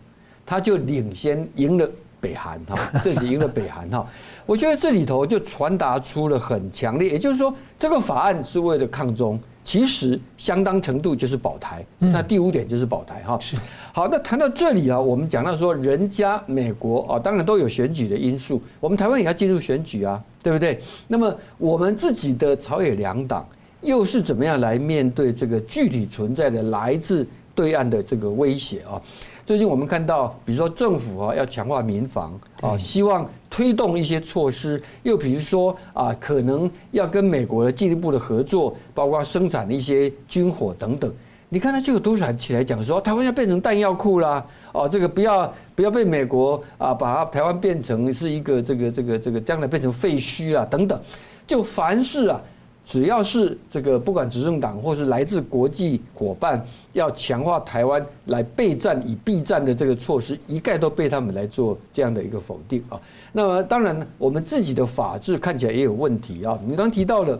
[0.46, 1.86] 他就领先赢了
[2.20, 4.06] 北韩哈， 这是赢了北韩哈。
[4.46, 11.84] 我觉得这里头就传达出了很强烈，也就是说，这个法案是为了抗中，其实相当程度就是保台。
[11.98, 13.36] 那第五点就是保台哈。
[13.40, 13.56] 是。
[13.92, 20.80] 好，那谈到这里啊，我们讲到说，人家美国啊，当然都有选举的因素，我们台湾也要进入选举啊，对不对？
[21.08, 23.44] 那么我们自己的朝野两党
[23.82, 29.02] 又是怎么样来面对这个具体存在的来自对岸的这个威胁啊？
[29.46, 41.08] 最近我们看到，比如说政府啊要强化民防啊，希望推动一些措施，又比如说啊，可能要跟美国的进一步的合作，包括生产的一些军火等等。
[41.48, 51.00] 你看，他就有多少人起来讲说，台湾要变成弹药库啦，哦，这个不要不要被美国啊，把它台湾变成是一个这个这个这个将来变成废墟啊等等，
[51.46, 52.40] 就凡事啊。
[52.86, 62.98] 只要是这个，不管执政党或是来自国际伙伴，要强化台湾来备战以避战的这个措施，一概都被他们来做这样的一个否定啊。
[63.32, 66.56] 那么当然，我们自己的法制看起来也有问题啊。
[66.64, 67.36] 你刚提到了，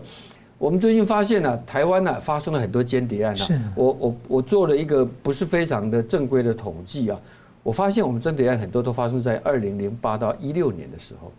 [0.57, 3.73] 我们最近发现呢，台湾呢发生了很多间谍案啊。
[3.73, 7.17] 我我我做了一个不是非常的正规的统计啊，
[7.63, 11.31] 我发现我们间谍案很多都发生在二零零八到一六年的时候，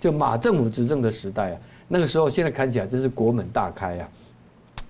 [0.00, 1.58] 就马政府执政的时代啊。
[1.86, 4.08] 那个时候，现在看起来真是国门大开啊，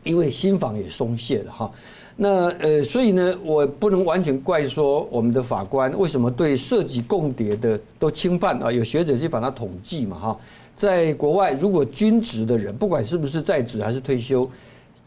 [0.05, 1.71] 因为新房也松懈了哈。
[2.17, 8.71] 那呃，所以呢，我不能完全怪说我们的法官为什么对涉及共谍的都轻判啊？
[8.71, 10.41] 有学者去把它统计嘛哈，
[10.77, 14.49] 在国外，如果军职的人，不管是不是在职还是退休，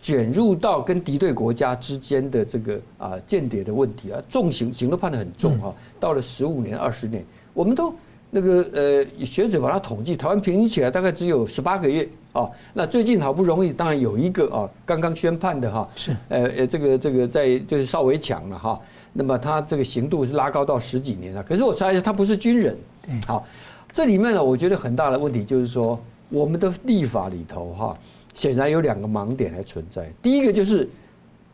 [0.01, 7.93] 卷入到跟敌对国家之间的这个啊间谍的问题啊，重刑刑都判得很重哈，到了十五年、二十年，我们都。
[8.29, 12.49] 那个呃，学者把它统计，台湾平均起来大概只有十八个月啊。
[12.73, 18.79] 那最近好不容易，当然有一个啊，刚刚宣判的哈，是呃呃，这个这个在就是稍微强了哈。
[19.13, 21.41] 那么他这个刑度是拉高到十几年了。
[21.41, 22.77] 可是我猜一下，他不是军人。
[23.25, 23.45] 好，
[23.93, 25.97] 这里面呢，我觉得很大的问题就是说，
[26.29, 27.97] 我们的立法里头哈，
[28.35, 30.11] 显然有两个盲点还存在。
[30.21, 30.87] 第一个就是，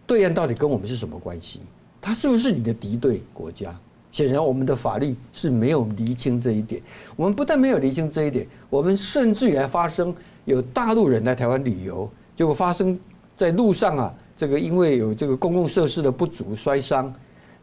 [0.08, 1.60] 对岸到底跟我们是什么关系？
[2.02, 3.74] 他是不是你的敌对国家？
[4.13, 6.80] 显然，我们的法律是没有厘清这一点。
[7.15, 10.13] 我们不但没有厘清这一点，我们甚至于还发生
[10.45, 12.97] 有大陆人来台湾旅游，结果发生
[13.36, 17.12] 在路上啊，这个因为有这个公共设施的不足摔伤，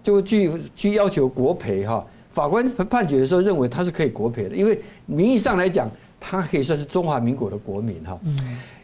[0.03, 2.05] 就去去要求国赔哈。
[2.33, 8.19] 法官判决的时候认为他是可以国赔的，因为名义上来讲，他可以算是中华民国的国民哈。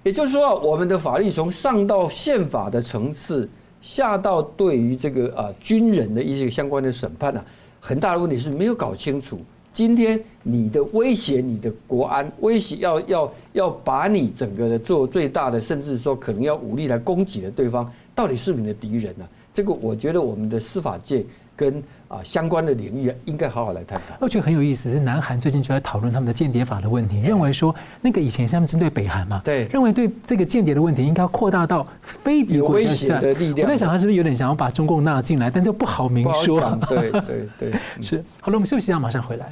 [0.04, 3.48] 也就是说，我们的法律从上到宪法的层次。
[3.86, 7.40] 下到对于这个啊军人的一些相关的审判呢，
[7.78, 9.38] 很大的问题是没有搞清楚。
[9.72, 19.24] 今天你的威胁，你的国安威胁，要要要把你整个的做最大的，甚至说可能要武力来攻击的对方，到底是你的敌人呢？
[19.54, 21.80] 这个我觉得我们的司法界跟。
[22.08, 24.14] 啊，相关的领域应该好好来探讨。
[24.20, 33.66] 我觉得很有意思，是南韩最近就在讨论他们的间谍法的问题，认为说那个以前他们针对北韩嘛，对，认为对这个间谍的问题应该要扩大到非敌国家的力量。
[33.66, 36.78] 我在想他是不是有点想要把中共纳进来，但这不好明说。
[36.88, 38.24] 对 对对， 是。
[38.40, 39.48] 好了，我们休息一下，马上回来。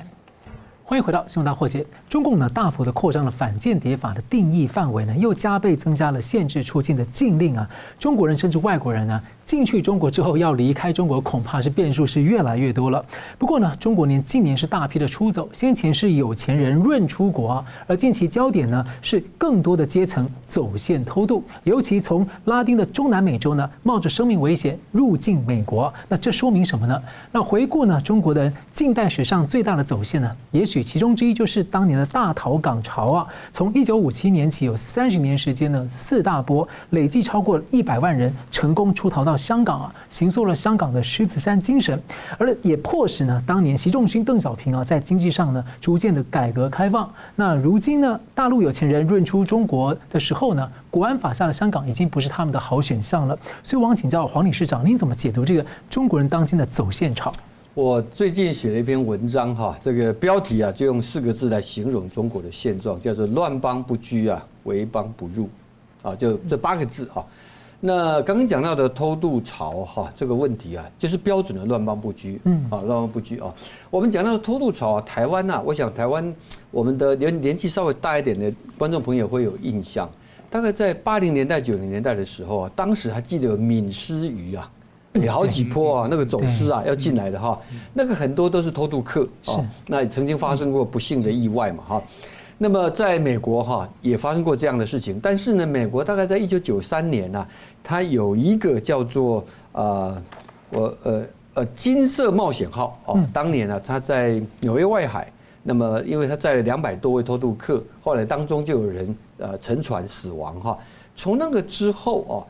[0.86, 1.84] 欢迎回到新闻大破解。
[2.10, 7.68] 中共呢大幅的扩张了反间谍法的定义范围呢，又加倍增加了限制出境的禁令啊。
[7.98, 9.20] 中国人甚至外国人呢。
[9.44, 13.04] 进去中国之后要离开中国，恐怕是变数是越来越多了。
[13.38, 25.92] 不过呢，中国年近年是大批的出走，先前是有钱人润出国，而近期焦点呢是更多的阶层走线偷渡，尤其从拉丁的中南美洲呢冒着生命危险入境美国。
[26.08, 26.98] 那这说明什么呢？
[27.30, 33.26] 那回顾呢中国的近代史上最大的走线呢，也许其中之一就是当年的大逃港潮啊。
[33.52, 39.33] 从一九五七年起有三十年时间呢，四大波累计超过一百万人成功出逃到。
[39.36, 42.00] 香港啊，形塑了香港的狮子山精神，
[42.38, 47.10] 而也迫使呢，当年习仲勋、邓小平啊，在经济上呢，逐渐的改革开放。
[47.36, 53.38] 那如今呢，大陆有钱人润出中国的时候呢，国安法下的香港已经不是他们的好选项了。
[53.62, 57.32] 所以，我想请教黄理事长，您怎么解读这个中国人当今的走线潮？
[57.74, 65.48] 我最近写了一篇文章哈，这个标题啊，就用四个字来形容中国的现状，叫做“乱邦不居啊，为邦不入”，
[66.00, 67.26] 啊，就这八个字哈。
[67.86, 73.52] 那刚刚讲到的偷渡潮哈，这个问题啊，就是标准的乱邦不居，嗯啊，乱邦不居啊。
[73.90, 76.34] 我们讲到偷渡潮啊，台湾呐，我想台湾
[76.70, 80.08] 我们的年年纪稍微大一点的观众朋友会有印象，
[80.48, 84.70] 大概在八零年代九零年代的时候啊，当时还记得有闽丝鱼啊，
[85.20, 87.60] 有好几波啊，那个走私啊要进来的哈，
[87.92, 92.02] 那个很多都是偷渡客啊，那也曾经发生过不幸的意外嘛哈。
[92.56, 97.46] 那么在美国哈也发生过这样的事情，但是呢，美国大概在一九九三年呐。
[97.84, 100.22] 它有一个叫做呃，
[100.70, 105.30] 我呃呃金色冒险号哦，当年呢，它在纽约外海，
[105.62, 110.78] 那么因为它载了两百多位偷渡客，后来当中就有人呃沉船死亡哈。
[111.14, 112.46] 从那个之后哦，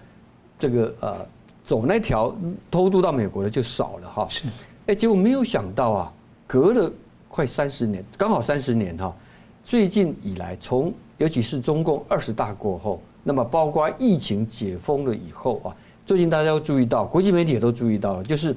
[0.57, 1.26] 这个呃
[1.66, 2.32] 走那条
[2.70, 4.26] 偷渡到美国的就少了哈。
[4.30, 4.45] 是，
[4.87, 6.12] 哎，结果没有想到啊，
[6.47, 6.89] 隔了
[7.28, 9.12] 快三十年，刚好三十年哈，
[9.64, 13.03] 最近以来，从尤其是中共二十大过后。
[13.25, 18.55] 那么包括疫情解封了以后啊，最近大家都注意到，国际媒体也都注意到了，就是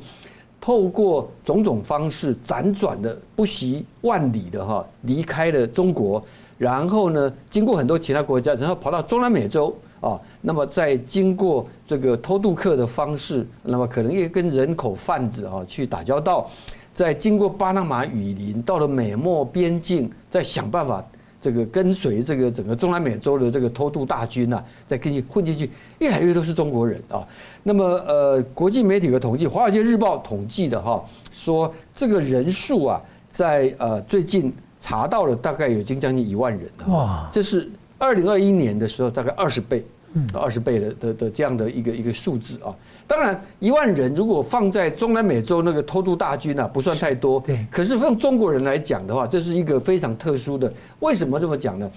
[0.60, 6.22] 透过种种方式辗转的不惜万里的哈离开了中国，
[6.58, 16.50] 然后呢，经过很多其他国家，然后跑到中南美洲啊，那么再经过这个偷渡客的方式，那么可能也跟人口贩子啊去打交道，
[16.94, 21.02] 再经过巴拿马雨林到了美墨边境，再想办法。
[21.40, 25.70] 这个跟随这个整个中南美洲的这个偷渡大军呐，在跟进混进去，
[26.00, 27.26] 越来越都是中国人啊。
[27.64, 36.88] 那么呃，国际媒体的统计，《华尔街日报》统计的哈，说这个人数啊，在呃最近查到了大概已经将近一万人了。
[36.88, 42.74] 哇，这是二零二一年的时候大概二十倍，嗯，二十倍的的的这样的一个一个数字啊。
[43.08, 47.40] 当然，一万人如果放在中南美洲那个偷渡大军啊，不算太多。
[47.40, 47.66] 对。
[47.72, 50.72] 可是用中国人来讲的话，这是一个非常特殊的。
[51.00, 51.90] 为什么这么讲呢？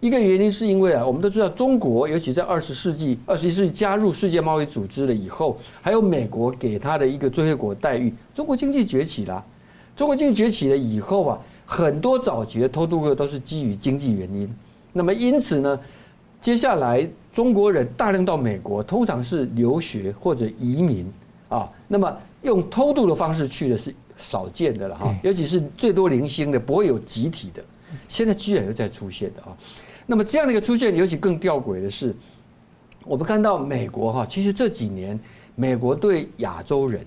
[0.00, 9.42] 一个原因是因为啊，我们都知道中国，尤其在二十世纪、二十一世纪加入世界贸易组织了以后，还有美国给他的一个最惠国待遇，中国经济崛起了。
[9.96, 14.46] 中国经济崛起了以后啊，很多早期的偷渡客都是基于经济原因。
[14.92, 15.80] 那么因此呢，
[16.42, 17.08] 接下来。
[17.38, 21.08] 中国人大量到美国，通常是留学或者移民
[21.48, 21.70] 啊。
[21.86, 22.12] 那么
[22.42, 27.62] 用偷渡的方式去的是少见的了哈，尤其是最多零星的，不会有集体的。
[28.08, 29.56] 现在居然又在出现的啊。
[30.04, 32.12] 那么这样的一个出现，尤其更吊诡的是，
[33.04, 35.16] 我们看到美国哈，其实这几年
[35.54, 37.06] 美国对亚洲人，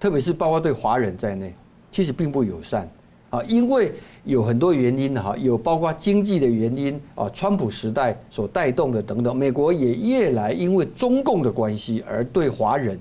[0.00, 1.54] 特别是包括对华人在内，
[1.92, 2.90] 其实并不友善
[3.30, 3.92] 啊，因为。
[4.24, 9.34] 有很多原因哈，有包括经济的原因啊，川普时代所带动的等等。
[9.34, 13.00] 美国也越来因为中共的关系而对华人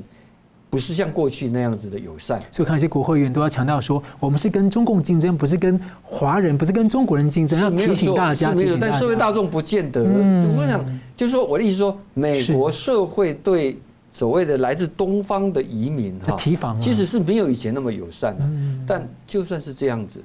[0.70, 2.42] 不是像过去那样子的友善。
[2.54, 7.60] 所以看一些国会议员都要强调说，我们是跟中共竞争，不是跟华人，不是跟中国人竞争。
[7.60, 10.02] 要提醒大家，没有，但社会大众不见得。
[10.02, 10.82] 我想
[11.18, 13.78] 就是说，我的意思说，美国社会对
[14.12, 18.44] 所谓的来自东方的移民哈提防，其实是没有以前那么友善的。
[18.88, 20.22] 但就算是这样子。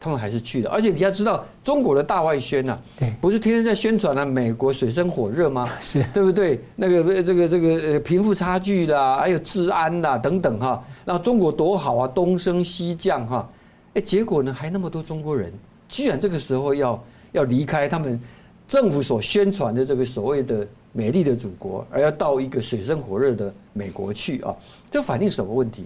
[0.00, 5.66] 他们还是去的，而且你要知道，中国的大外宣呐，对，不是天天在宣传了美国水深火热吗？
[5.80, 6.60] 是，对不对？
[6.76, 13.48] 那个这个这个呃贫富差距啦，还有治安啦等等哈，然后中国多好啊，东升西降哈，
[13.94, 15.50] 哎，结果呢还那么多中国人，
[15.88, 18.20] 居然这个时候要要离开他们
[18.68, 24.56] 政府所宣传的这个所谓的美丽的祖国，而要到一个水深火热的美国去啊，
[24.90, 25.84] 这反映什么问题？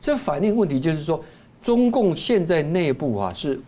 [0.00, 1.20] 这反映问题就是说。
[1.64, 3.60] 中共现在内部啊是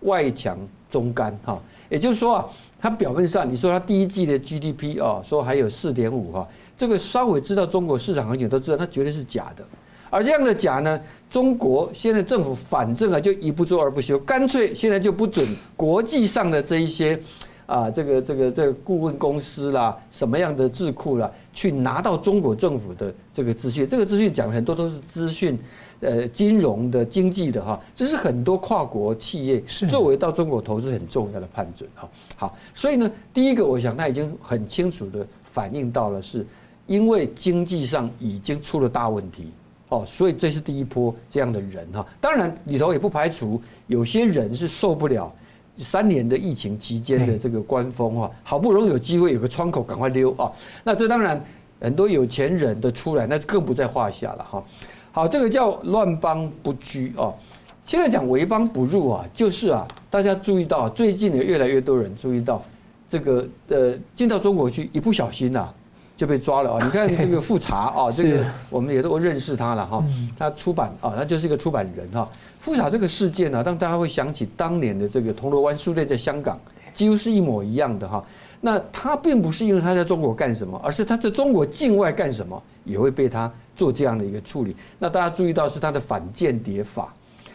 [0.00, 0.56] 外强
[0.90, 2.46] 中干哈，也就是说啊，
[2.80, 9.62] 它表面上你说它第一季的 GDP 啊说还有四点五哈，这个稍微知道中国市场行情都知道它绝对是假的，
[10.08, 17.20] 而这样的假呢，中国现在政府反正啊就一不做二不休，干脆现在就不准国际上的这一些
[17.66, 25.58] 啊这个这个这个顾问公司啦，什么样的智库啦，去拿到中国政府的这个资讯，这个资讯讲很多都是资讯。
[26.00, 29.58] 呃，金融的、经济的哈，这是很多跨国企业
[29.88, 32.06] 作为到中国投资很重要的判准哈。
[32.36, 36.44] 好，所以呢，第一个，我想他已经很清楚的反映到了，是
[36.86, 39.50] 因为经济上已经出了大问题
[39.88, 42.04] 哦，所以这是第一波这样的人哈。
[42.20, 45.32] 当然里头也不排除有些人是受不了
[45.78, 50.50] 三年的疫情期间的这个官风啊，好不容易有机会有个窗口，赶快溜啊。
[50.84, 51.42] 那这当然
[51.80, 54.64] 很多有钱人的出来，那更不在话下了哈。
[55.12, 57.32] 好，这个叫乱邦不居啊。
[57.86, 62.62] 现在讲为邦不入啊，就是啊，大家注意到最近有，越来越多人注意到
[63.10, 65.68] 这个呃，进到中国去一不小心呐，
[66.24, 66.84] 就被抓了啊。
[66.84, 70.04] 你看这个复查 啊，这个我们也都认识他了哈。
[70.36, 72.28] 他出版啊，他就是一个出版人哈。
[72.58, 76.58] 复查这个事件呢，让大家会想起当年的这个铜锣湾书店在香港，
[76.94, 78.24] 几乎是一模一样的哈。
[78.60, 83.52] 那他并不是因为他在中国干什么，而是他在中国境外干什么也会被他。
[83.76, 87.12] 做这样的一个处理，那大家注意到是他的反间谍法，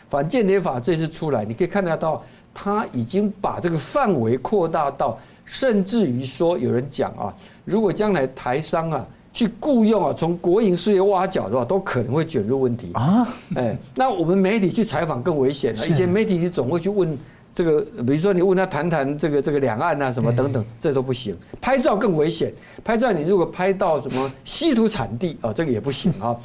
[0.10, 2.22] 反间谍法这次出来，你可以看得到，
[2.54, 7.34] 他已经把这个范围扩大到，甚至于说有人讲啊，
[7.66, 13.28] 如果将来台商啊去雇佣啊，从国营事业挖角的话，都可能会卷入问题啊。
[13.56, 17.18] 哎，那我们媒体去采访更危险了，以前媒体你总会去问。
[17.52, 21.36] 这个，比如说你问他谈谈这个这个两岸啊什么等等，这都不行。
[21.60, 22.54] 拍照更危险，
[22.86, 26.38] 拍照你如果拍到什么稀土产地啊，这个也不行啊。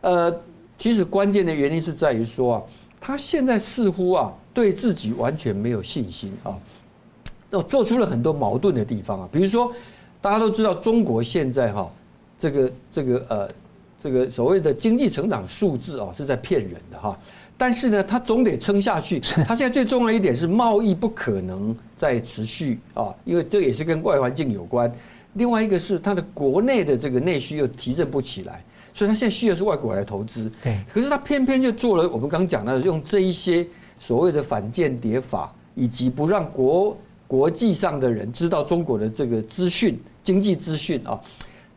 [0.00, 0.34] 呃，
[0.78, 2.62] 其实关键的原因是在于说啊，
[2.98, 6.56] 他现在似乎啊对自己完全没有信心啊，
[7.50, 9.28] 那做出了很多矛盾的地方啊。
[9.30, 9.70] 比如说，
[10.20, 11.90] 大家都知道中国现在哈
[12.38, 13.48] 这个这个呃
[14.02, 17.18] 这个所谓的经济成长数字啊是在骗人的哈。
[17.58, 19.18] 但是呢，它总得撑下去。
[19.18, 24.92] 它现在最重要一点是贸易不可能再持续啊，因为这也是跟外环境有关。
[25.34, 28.62] 另外一个是它的国内的这个内需又提振不起来，
[28.92, 30.52] 所以它现在需要是外国来投资。
[30.62, 33.66] 对，可是它偏偏就做了我们刚刚讲的，用这一些
[33.98, 36.94] 所谓的反间谍法，以及不让国
[37.26, 41.20] 国际上的人知道中国的这个资讯、经济资讯啊。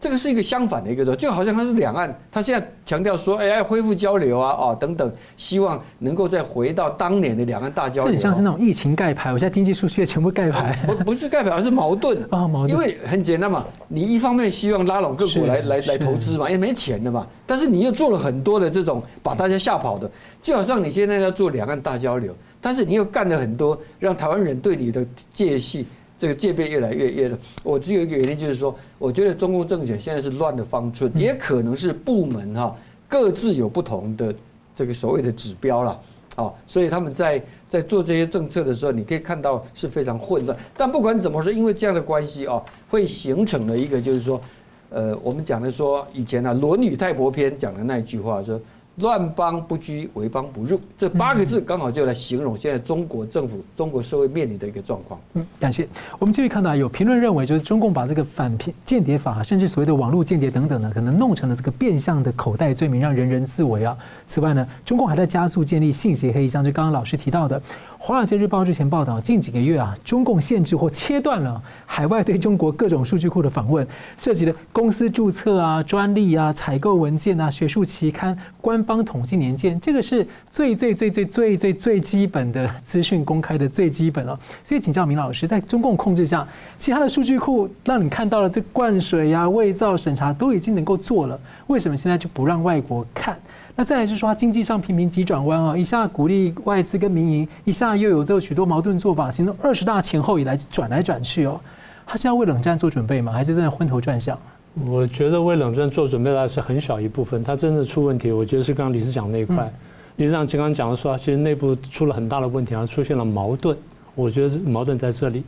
[0.01, 8.03] 这个是一个相反的一个，就好像它是两岸，它现在强调说，哎，要恢复交流啊，哦，等等，希望能够再回到当年的两岸大交流。
[8.05, 10.79] 这很像是那种疫情盖牌，我现在经济数据全部盖牌。
[10.87, 12.69] 不，不是盖牌，而是矛盾啊， 矛盾。
[12.69, 20.09] 因为很简单嘛，你一方面希望拉拢各国来来来投资嘛，因为没钱的嘛，但是你又做了很多的这种把大家吓跑的，
[20.41, 25.85] 就好像你现在要做两岸大交流，但是你又干了很多让台湾人对你的戒系。
[26.19, 32.75] 这个戒备越来越越了，我只有一个原因，就是说，我觉得中共政权现在是乱的方寸，也可能是部门哈
[33.07, 34.35] 各自有不同的
[34.75, 36.01] 这个所谓的指标了，
[36.35, 40.59] 啊，所以他们在在做这些政策的时候，你可以看到是非常混乱。
[40.75, 44.41] 但不管怎么说，因为这样的关系啊，会形成了一个就是说，
[44.89, 48.59] 呃，我们讲的说以前啊，《论语泰伯篇》讲的那一句话说。
[48.99, 55.19] 乱邦不居，为邦不入，这八个字刚好就来形容现在中国政府、中国社会面临的一个状况。
[55.33, 55.87] 嗯，感谢。
[56.17, 63.97] 我们继续看到有评论认为，就是中共把这个反间谍法，甚至所谓的网络间谍等等呢，可能弄成了这个变相的口袋罪名，让人人自危啊。
[64.27, 67.59] 此外呢，中共还在加速建立信息黑箱，就刚刚老师提到的。
[68.01, 73.85] 《华尔街日报》日前报道，近几个月啊，中共限制或切断了海外对中国各种数据库的访问，
[74.17, 84.39] 涉及的公司注册啊、专利啊、采购文件啊、学术期刊、官方统计年鉴，这个是最最最最最最最基本的资讯公开的最基本了。
[84.63, 86.47] 所以请教明老师，在中共控制下，
[86.77, 91.37] 其他的数据库让你看到了这灌水呀、啊、伪造审查都已经能够做了，
[91.67, 93.37] 为什么现在就不让外国看？
[93.79, 101.57] 那再来就是说，经济上频频急转弯啊，一下鼓励外资跟民营，一下又有这许多矛盾做法，形成二十大前后以来转来转去哦。
[102.05, 103.31] 他是要为冷战做准备吗？
[103.31, 104.37] 还是在昏头转向？
[104.85, 109.71] 我觉得为冷战做准备的是很小一部分，他真的出问题，我觉得是刚刚理事长那一块。
[110.17, 113.77] 理事长刚刚讲的说，其实内部出了很大的问题，然后出现了矛盾。
[114.13, 115.41] 我觉得矛盾在这里，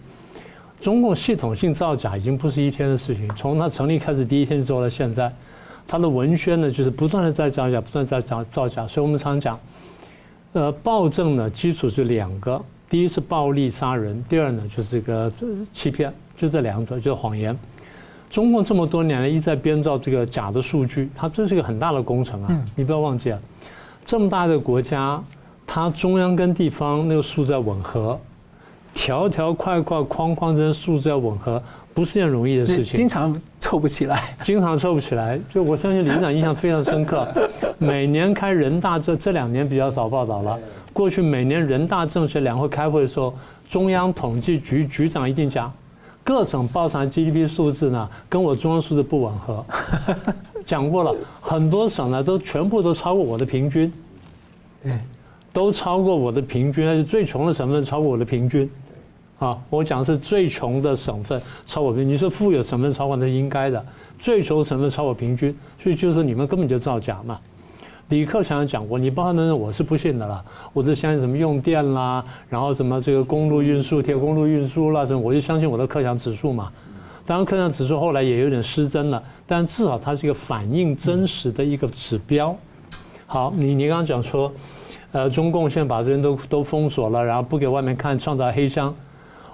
[0.80, 5.30] 中共系统性造假已经不是一天的事情，从他成立开始第一天做到现在。
[5.88, 9.60] 他的文宣呢，就是不断的在造假，不断在造造假，所以我们常讲，
[10.54, 15.32] 呃，暴政呢，基础是两个，第一是暴力杀人，第二呢就是一个
[15.74, 17.58] 欺骗，就这两者，就是谎言。
[18.30, 23.40] 中共这么多年来一再编造这个假的数据，它这是一个很大的工程啊，你不要忘记啊，
[24.06, 25.22] 这么大的国家，
[25.68, 28.18] 它中央跟地方那个数字要吻合，
[28.94, 31.62] 条条块块框框这些数字要吻合。
[31.94, 35.40] 不是件容易的事情，经常凑不起来，经常凑不起来。
[35.54, 37.28] 就我相信李院长印象非常深刻，
[37.78, 40.58] 每年开人大这这两年比较少报道了。
[40.94, 43.34] 过去每年人大政协两会开会的时候，
[43.68, 45.72] 中央统计局局长一定讲，
[46.24, 49.66] 各省报上 GDP 数字呢跟我中央数字不吻合。
[50.66, 53.92] 讲过了，很多省呢都全部都超过我的平均，
[55.52, 58.70] 都超过我的平均，而且最穷的省份超过我的平均。
[59.42, 63.84] 啊，我讲的是最穷的省份超过平均，你说富有省份超过那是应该的，
[64.20, 67.40] 最穷省份超过平均，所以就是你们根本就造假嘛。
[68.10, 76.72] 李克强讲过，你不好能我是不信的啦，我是相信什么用电啦，然后什么这个公路运输、铁公路运输啦什么，我就相信我的克强指数嘛。
[77.26, 82.56] 当然，克强指数后来也有点失真了，但至少它是一个反映真实的一个指标。
[83.26, 84.52] 好，你你刚刚讲说，
[85.12, 88.94] 呃，中共现在把这些都都封锁了，然后不给外面看，创造黑箱。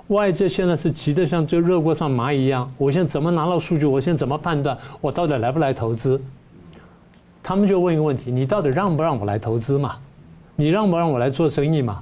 [0.08, 3.86] 外界现在是急得像这热锅上蚂蚁一样，我现在怎么拿到数据？
[3.86, 6.22] 我现在怎么判断我到底来不来投资？
[7.43, 9.97] 他们就问一个问题：你到底让不让我来投资嘛？
[10.55, 12.01] 你让不让我来做生意嘛？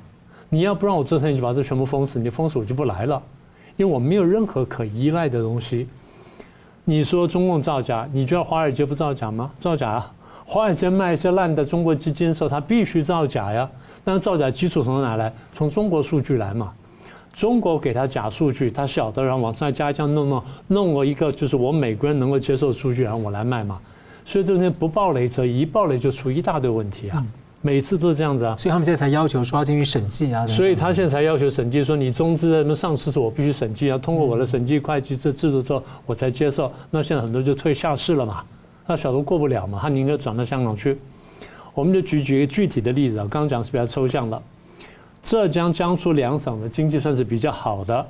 [0.50, 3.22] 你要不让我做生意，就把这全部封死，你封死我就不来了，
[3.76, 5.88] 因为我没有任何可依赖的东西。
[6.84, 9.52] 你说中共造假，你觉得华尔街不造假吗？
[9.58, 10.14] 造假啊！
[10.46, 13.68] 华尔街卖一些烂的中国基金的时候，他必须造假呀。
[14.04, 15.34] 那造假基础从哪来？
[15.56, 16.72] 从中国数据来嘛。
[17.36, 23.78] 中国给他假数据，他晓得，然后往上加一加弄弄弄了一个，就是我美国人能够接受数据，然后我来卖嘛。
[24.24, 27.24] 所以这些不爆雷车，一爆雷就出一大堆问题啊。
[27.62, 28.56] 每次都是这样子啊。
[28.58, 30.48] 所以他们现在才要求说要进行审计啊。
[30.48, 36.72] 所以他现在才要求审计，说你中资的什么上市时我必须审计，要通过我的审计会计这制度之后我才接受。
[36.90, 38.44] 那现在很多就退下市了嘛，
[38.88, 40.98] 那晓得过不了嘛，他宁可转到香港去。
[41.74, 44.42] 我们就举举一个具体的例子啊，刚刚讲是比较抽象的。
[45.26, 48.06] 浙江、江苏两省的经济算是比较好的。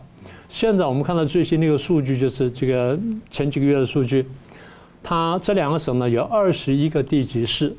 [0.49, 2.99] 现在我们看到最新的一个数据，就是这个
[3.31, 4.27] 前几个月的数据。
[5.01, 7.73] 它这两个省呢，有二十一个地级市，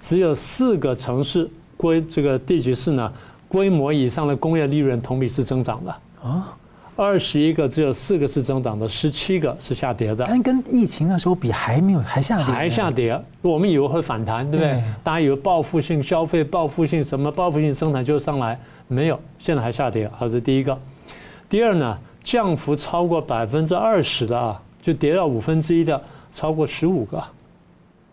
[0.00, 3.12] 只有四个城市规这个地级市呢，
[3.46, 6.56] 规模以上的工业利润同比是增长的啊。
[6.96, 10.24] 二十一个只有四个是增长的，十七个是下跌的。
[10.26, 12.46] 但跟疫情那时候比，还没有还下跌。
[12.46, 14.72] 还下跌，我们以为会反弹，对不对？
[14.72, 18.58] 对大家以为报复性消费、报复性什么、报复性生产就上来，
[18.88, 20.10] 没有，现在还下跌。
[20.16, 20.76] 好，这是第一个。
[21.48, 27.22] 第二呢，降幅超过百分之二十的啊，就跌到五分之一的，超过十五个。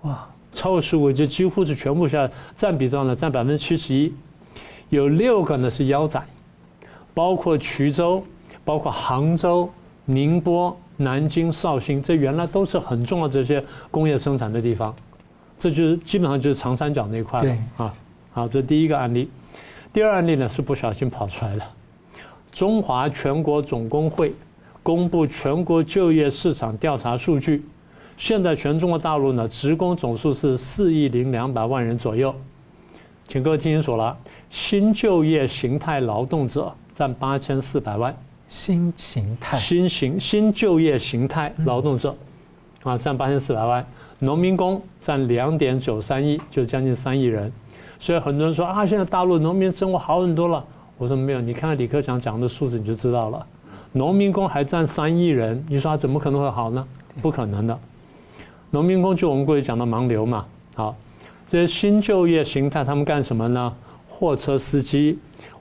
[0.03, 3.15] 哇，超过十五就几乎是全部下，占比多少呢？
[3.15, 4.13] 占百分之七十一。
[4.89, 6.23] 有六个呢是腰斩，
[7.13, 8.23] 包括衢州。
[8.63, 9.69] 包括杭州、
[10.05, 14.91] 宁波、南京、绍兴，这原来都是很重要的这些工业生产的地方，
[15.59, 17.93] 这就是基本上就是长三角那一块了啊。
[18.33, 19.29] 好，这是第一个案例。
[19.95, 21.61] 第二案例呢是不小心跑出来的。
[22.51, 24.33] 中华全国总工会
[24.83, 27.63] 公布全国就业市场调查数据，
[28.17, 32.35] 现在全中国大陆呢职工总数是四亿零两百万人左右，
[33.29, 34.17] 请各位听清楚了，
[34.49, 38.13] 新就业形态劳动者占八千四百万。
[38.49, 42.13] 新形态、新型、新就业形态劳动者，
[42.83, 43.85] 啊，占八千四百万，
[44.19, 47.49] 农民工占两点九三亿，就将近三亿人。
[47.99, 50.63] 所以很多人说啊，现在大陆农民生活好很多了。
[50.97, 53.45] 我说没有，你看看李克强讲的数字你就知道了。
[53.91, 56.85] 农民工还占三亿人，你说他怎么可能会好呢？
[57.21, 57.79] 不可能的。
[58.71, 60.45] 农民工就我们过去讲的盲流嘛。
[60.73, 60.95] 好，
[61.47, 63.73] 这些新就业形态他们干什么呢？
[64.07, 65.17] 货车司机、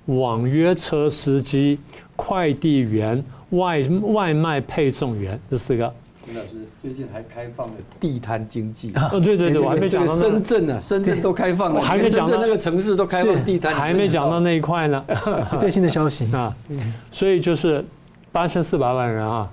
[0.06, 1.78] 网约车司机。
[2.16, 5.92] 快递员、外外卖配送员这四个。
[6.26, 6.50] 林老师
[6.82, 8.92] 最近还开放了地摊经济。
[8.94, 15.04] 哦，对对对，我还没讲到深圳呢，深圳都开放了，还没讲到那个城市都开放地摊，还没讲到那一块呢。
[15.58, 16.54] 最新的消息啊，
[17.10, 17.84] 所以就是
[18.32, 19.50] 八千四百万人啊，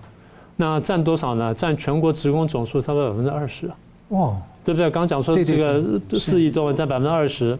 [0.55, 1.53] 那占多少呢？
[1.53, 3.69] 占全国职工总数差不多百分之二十。
[4.09, 4.89] 哇，对不对？
[4.89, 5.83] 刚讲说这个
[6.17, 7.57] 四亿多万占百分之二十。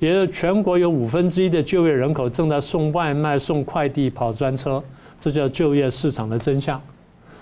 [0.00, 4.80] 也就是全国有五分之一的就业人口正在送外卖、送快递、跑专车，
[5.18, 6.80] 这叫就业市场的真相。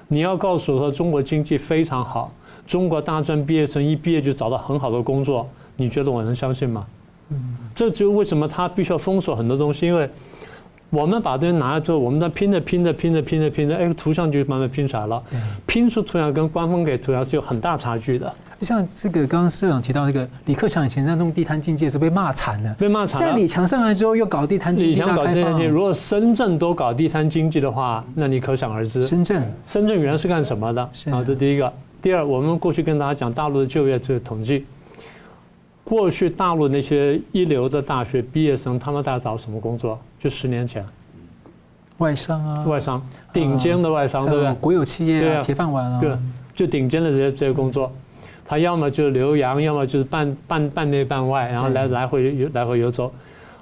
[0.09, 2.33] 你要告诉他说中国经济非常好，
[2.67, 6.87] 中国大专毕业生一毕业就找到很好的工作，你觉得我能相信吗？
[7.31, 10.09] 嗯，这就为什么他必须要封锁很多东西，因为
[10.97, 15.23] 我们把东西拿了之后，我们在拼着拼着拼着拼着拼着，哎，图像就慢慢拼出来了。
[15.67, 18.33] 拼出图像跟官方给图像是有很大差距的。
[18.63, 23.27] 像这个刚刚社长提到那个李克强以前在弄地摊经济的时候被骂惨了，被骂惨了。
[23.27, 29.03] 现在李强上来之后又搞地摊经济，李强搞地摊经济，如果深圳都搞地摊经济的话，那你可想而知。
[29.03, 30.83] 深圳，深圳原来是干什么的？
[31.11, 31.71] 好，这第一个。
[32.01, 34.65] 第二，我们过去跟大家讲大陆的就业这个统计，
[35.85, 39.99] 过去大陆那些一流的大学毕业生，他们大概找什么工作？
[40.27, 40.85] 就十年前，
[41.99, 43.01] 外商啊，外商，
[43.33, 44.53] 顶尖的外商，对不对？
[44.55, 46.19] 国有企业，对啊，铁饭碗啊，对，
[46.53, 47.93] 就顶尖的这些这些工作。
[48.45, 53.13] 他要么就是留洋，要么就是半半半内半外，然后来来回游来回游走。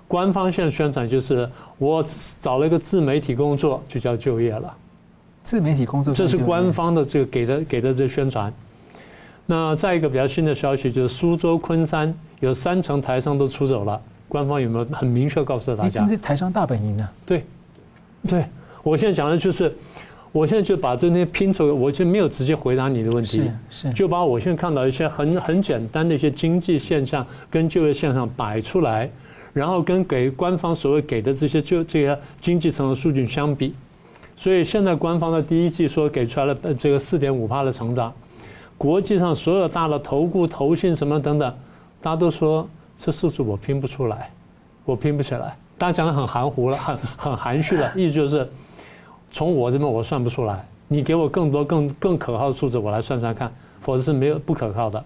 [0.08, 1.46] 官方现在宣传就是
[1.76, 2.02] 我
[2.40, 4.74] 找了一个自媒体工作，就叫就业了。
[5.42, 8.50] 自媒体工作，这是官方的这个给的给的这宣传。
[9.44, 16.02] 那再一个比较新的消息就是苏州、昆山有三层台商都出走了，官方有没有很明确告诉大家？
[16.02, 17.12] 你这是台商大本营啊。
[17.26, 17.44] 对，
[18.28, 18.44] 对，
[18.82, 19.72] 我现在讲的就是。
[20.34, 23.48] 我现在就把这些拼出来，我就没有直接回答你的问题，
[23.94, 29.08] 就把我现在看到一些很很简单的一些经济现象跟就业现象摆出来，
[29.52, 33.76] 然后跟给官方所谓给的这些就这些经济层的数据相比，
[34.36, 38.12] 所以现在官方的第一季说给出来了这个四点五趴的成长，
[38.76, 41.48] 国际上所有大的投顾、投信什么等等，
[42.02, 42.68] 大家都说
[43.00, 44.30] 这数字我拼不出来，
[44.84, 48.48] 我拼不起来，大家讲的很含糊了，很 很含蓄了，意思就是。
[49.36, 55.04] 从我这边我算不出来，你给我更多更更可靠的数字，我来算算看，否则是没有不可靠的。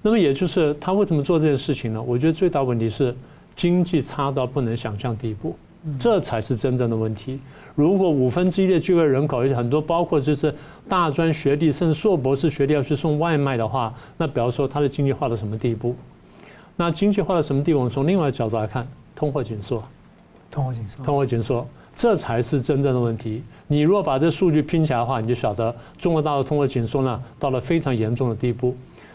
[0.00, 2.00] 那么也就是他为什么做这件事情呢？
[2.00, 3.14] 我觉得最大问题是
[3.54, 5.54] 经济差到不能想象地步，
[5.98, 7.38] 这才是真正的问题。
[7.74, 10.54] 如果五分之一的就业人口，有很多包括就是
[10.88, 15.94] 大专学历甚至硕博士学历要去送外卖的话，那比方说他的经济化到什么地步？
[16.76, 17.78] 那经济化到什么地步？
[17.78, 19.82] 我们从另外一个角度来看，通货紧缩，
[20.50, 21.66] 通货紧缩，通货紧缩。
[21.96, 23.42] 这才是真正的问题。
[23.66, 28.74] 你如果把这数据拼起来的话，你就晓得中国大陆通货紧缩呢，到了非常严重的地步。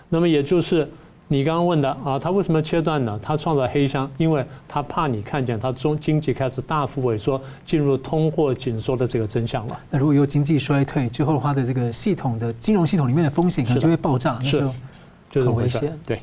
[0.10, 0.88] 那么也就是
[1.28, 3.20] 你刚刚问的啊，他为什么切断呢？
[3.24, 9.80] 他创造黑箱，因为他怕你看见他中经济开始大幅萎缩，进入通货紧缩的这个真相了。
[9.90, 14.60] 那如果有经济衰退之后的话，的这个系统的金融系统里面的风险可能就会爆炸，是，
[15.32, 15.98] 就是很危险。
[16.06, 16.22] 对。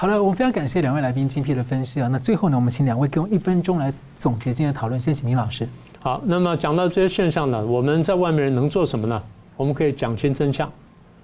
[0.00, 2.06] 好了，我们非常感谢两位来宾精辟的分析啊。
[2.06, 5.00] 那最后呢，我们请两位给我一分钟来总结今天的讨论。
[5.00, 5.68] 先请明老师。
[5.98, 9.20] 好，那么讲到这些现象呢，我们在外面人能做什么呢？
[9.56, 10.70] 我们可以讲清真相。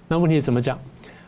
[0.08, 0.76] 那问题怎么讲？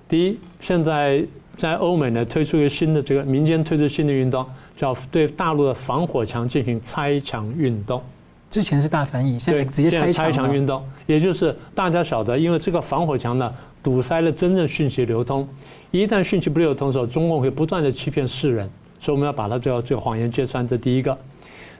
[0.08, 1.24] 第一，现在
[1.54, 4.44] 在欧美呢推出一个新的这个民间推出新的运动，
[4.76, 8.02] 叫对大陆的防火墙进行拆墙运动。
[8.48, 15.46] 之前是大翻译，现在直接拆拆墙运动，也就是大家晓得，因为这个防火墙呢堵塞了真正讯息流通，
[15.90, 18.70] 一旦讯息不流通的时候，中共会不断的欺骗世人，
[19.00, 20.66] 所以我们要把它这个这个谎言揭穿。
[20.66, 21.16] 这第一个。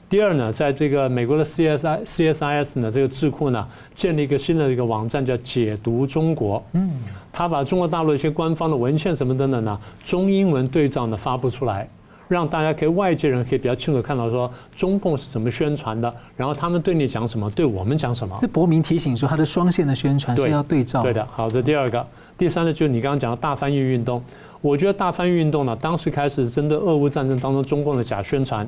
[0.09, 6.64] 第二呢，在这个美国的 CSI CSIS 呢这个智库呢建立一个新的一个网站，叫解读中国。
[6.75, 6.93] 嗯，
[7.33, 11.89] 他把中国大陆一些官方的文献什么等等呢，中英文对照呢发布出来，
[12.29, 18.37] 让大家可以外界人可以比较清楚看到说中共是怎么宣传的，然后他们对你讲什么，对我们讲什么。
[18.41, 21.03] 这伯明提醒说，他的双线的宣传是要对照。
[21.03, 22.07] 对的，好，这第二个，
[22.37, 24.22] 第三呢，就是你刚刚讲的大翻译运动。
[24.61, 28.66] 我觉得大翻译运动呢，当时开始针对俄乌战争当中中共的假宣传。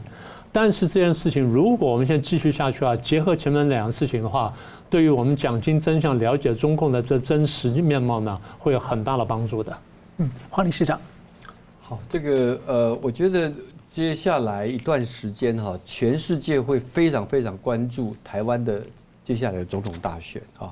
[0.53, 4.53] 但是这件事情，如果我们现在继续下去啊，结合前面两个事情的话，
[4.89, 9.77] 对于我们讲清真相、了解中共的这真实面貌呢，会有很大的帮助的。
[10.19, 10.99] 嗯，黄理事长，
[11.89, 13.51] 好，这个呃，我觉得
[13.91, 18.83] 接下来一段时间哈，全世界会非常非常关注台湾的
[19.25, 20.71] 接下来的总统大选啊。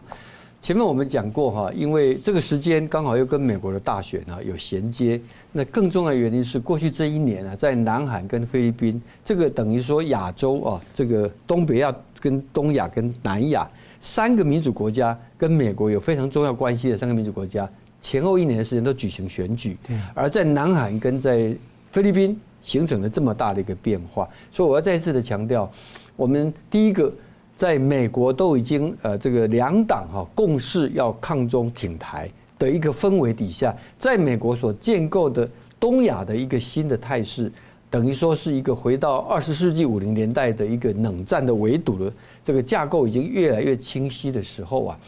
[0.60, 5.18] 前面我们讲过哈，因为这个时间刚好又跟美国的大选啊有衔接。
[5.52, 13.66] 那更重要的原因是，过去这一年啊，在南韩跟菲律宾，这个等于说亚洲啊，这个东北亚跟东亚跟南亚
[14.02, 17.66] 三个民主国家跟美国有非常重要关系的三个民主国家，
[18.00, 19.76] 前后一年的时间都举行选举。
[20.14, 21.54] 而在南韩跟在
[21.90, 25.70] 菲律宾形成了这么大的一个变化，所以我要再次的强调，
[26.16, 27.12] 我们第一个。
[27.58, 35.48] 在美国都已经呃这个两党哈共事要抗中挺台的一个氛围底下，在美国所建构的
[35.80, 37.50] 东亚的一个新的态势，
[37.88, 42.12] 等于说是一个回到二十世纪五零年代的一个冷战的围堵的
[42.44, 44.98] 这个架构已经越来越清晰的时候啊，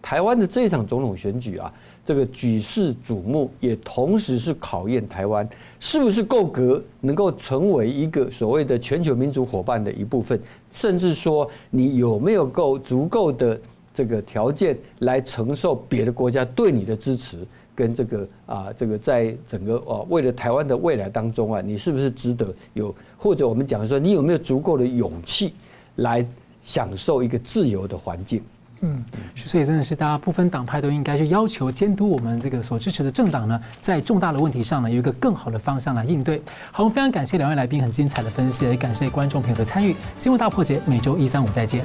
[0.00, 1.70] 台湾的这场总统选举啊。
[2.08, 5.46] 这个举世瞩目，也同时是考验台湾
[5.78, 10.40] 是不是够格，能够成为一个所谓的全球民主伙伴的一部分，
[10.72, 13.60] 甚至说你有没有够足够的
[13.94, 25.52] 这个条件来承受别的国家对你的支持，跟这个啊，这个在整个啊为了台湾的未来当中啊，你是不是值得有，或者我们讲说，你有没有足够的勇气
[25.96, 26.26] 来
[26.62, 28.40] 享受一个自由的环境？
[28.80, 29.04] 嗯，
[29.34, 36.40] 所以真的是大家不分党派都应该去要求监督我们这个所支持的政党呢，在重大的问题上呢，有一个更好的方向来应对。
[36.70, 39.96] 好，我们非常感谢两位来宾很精彩的分析，也感谢观众朋友的参与。
[40.16, 41.84] 新闻大破解每周一、三、五再见。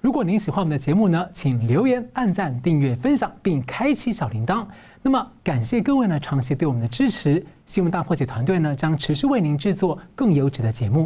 [0.00, 4.64] 如果您喜欢我们的节目呢，请留言、按赞、订阅、分享，并开启小铃铛。
[5.02, 7.44] 那么感谢各位呢长期对我们的支持。
[7.66, 11.04] 新闻大破解团队呢将持续为您制作更优质的节目。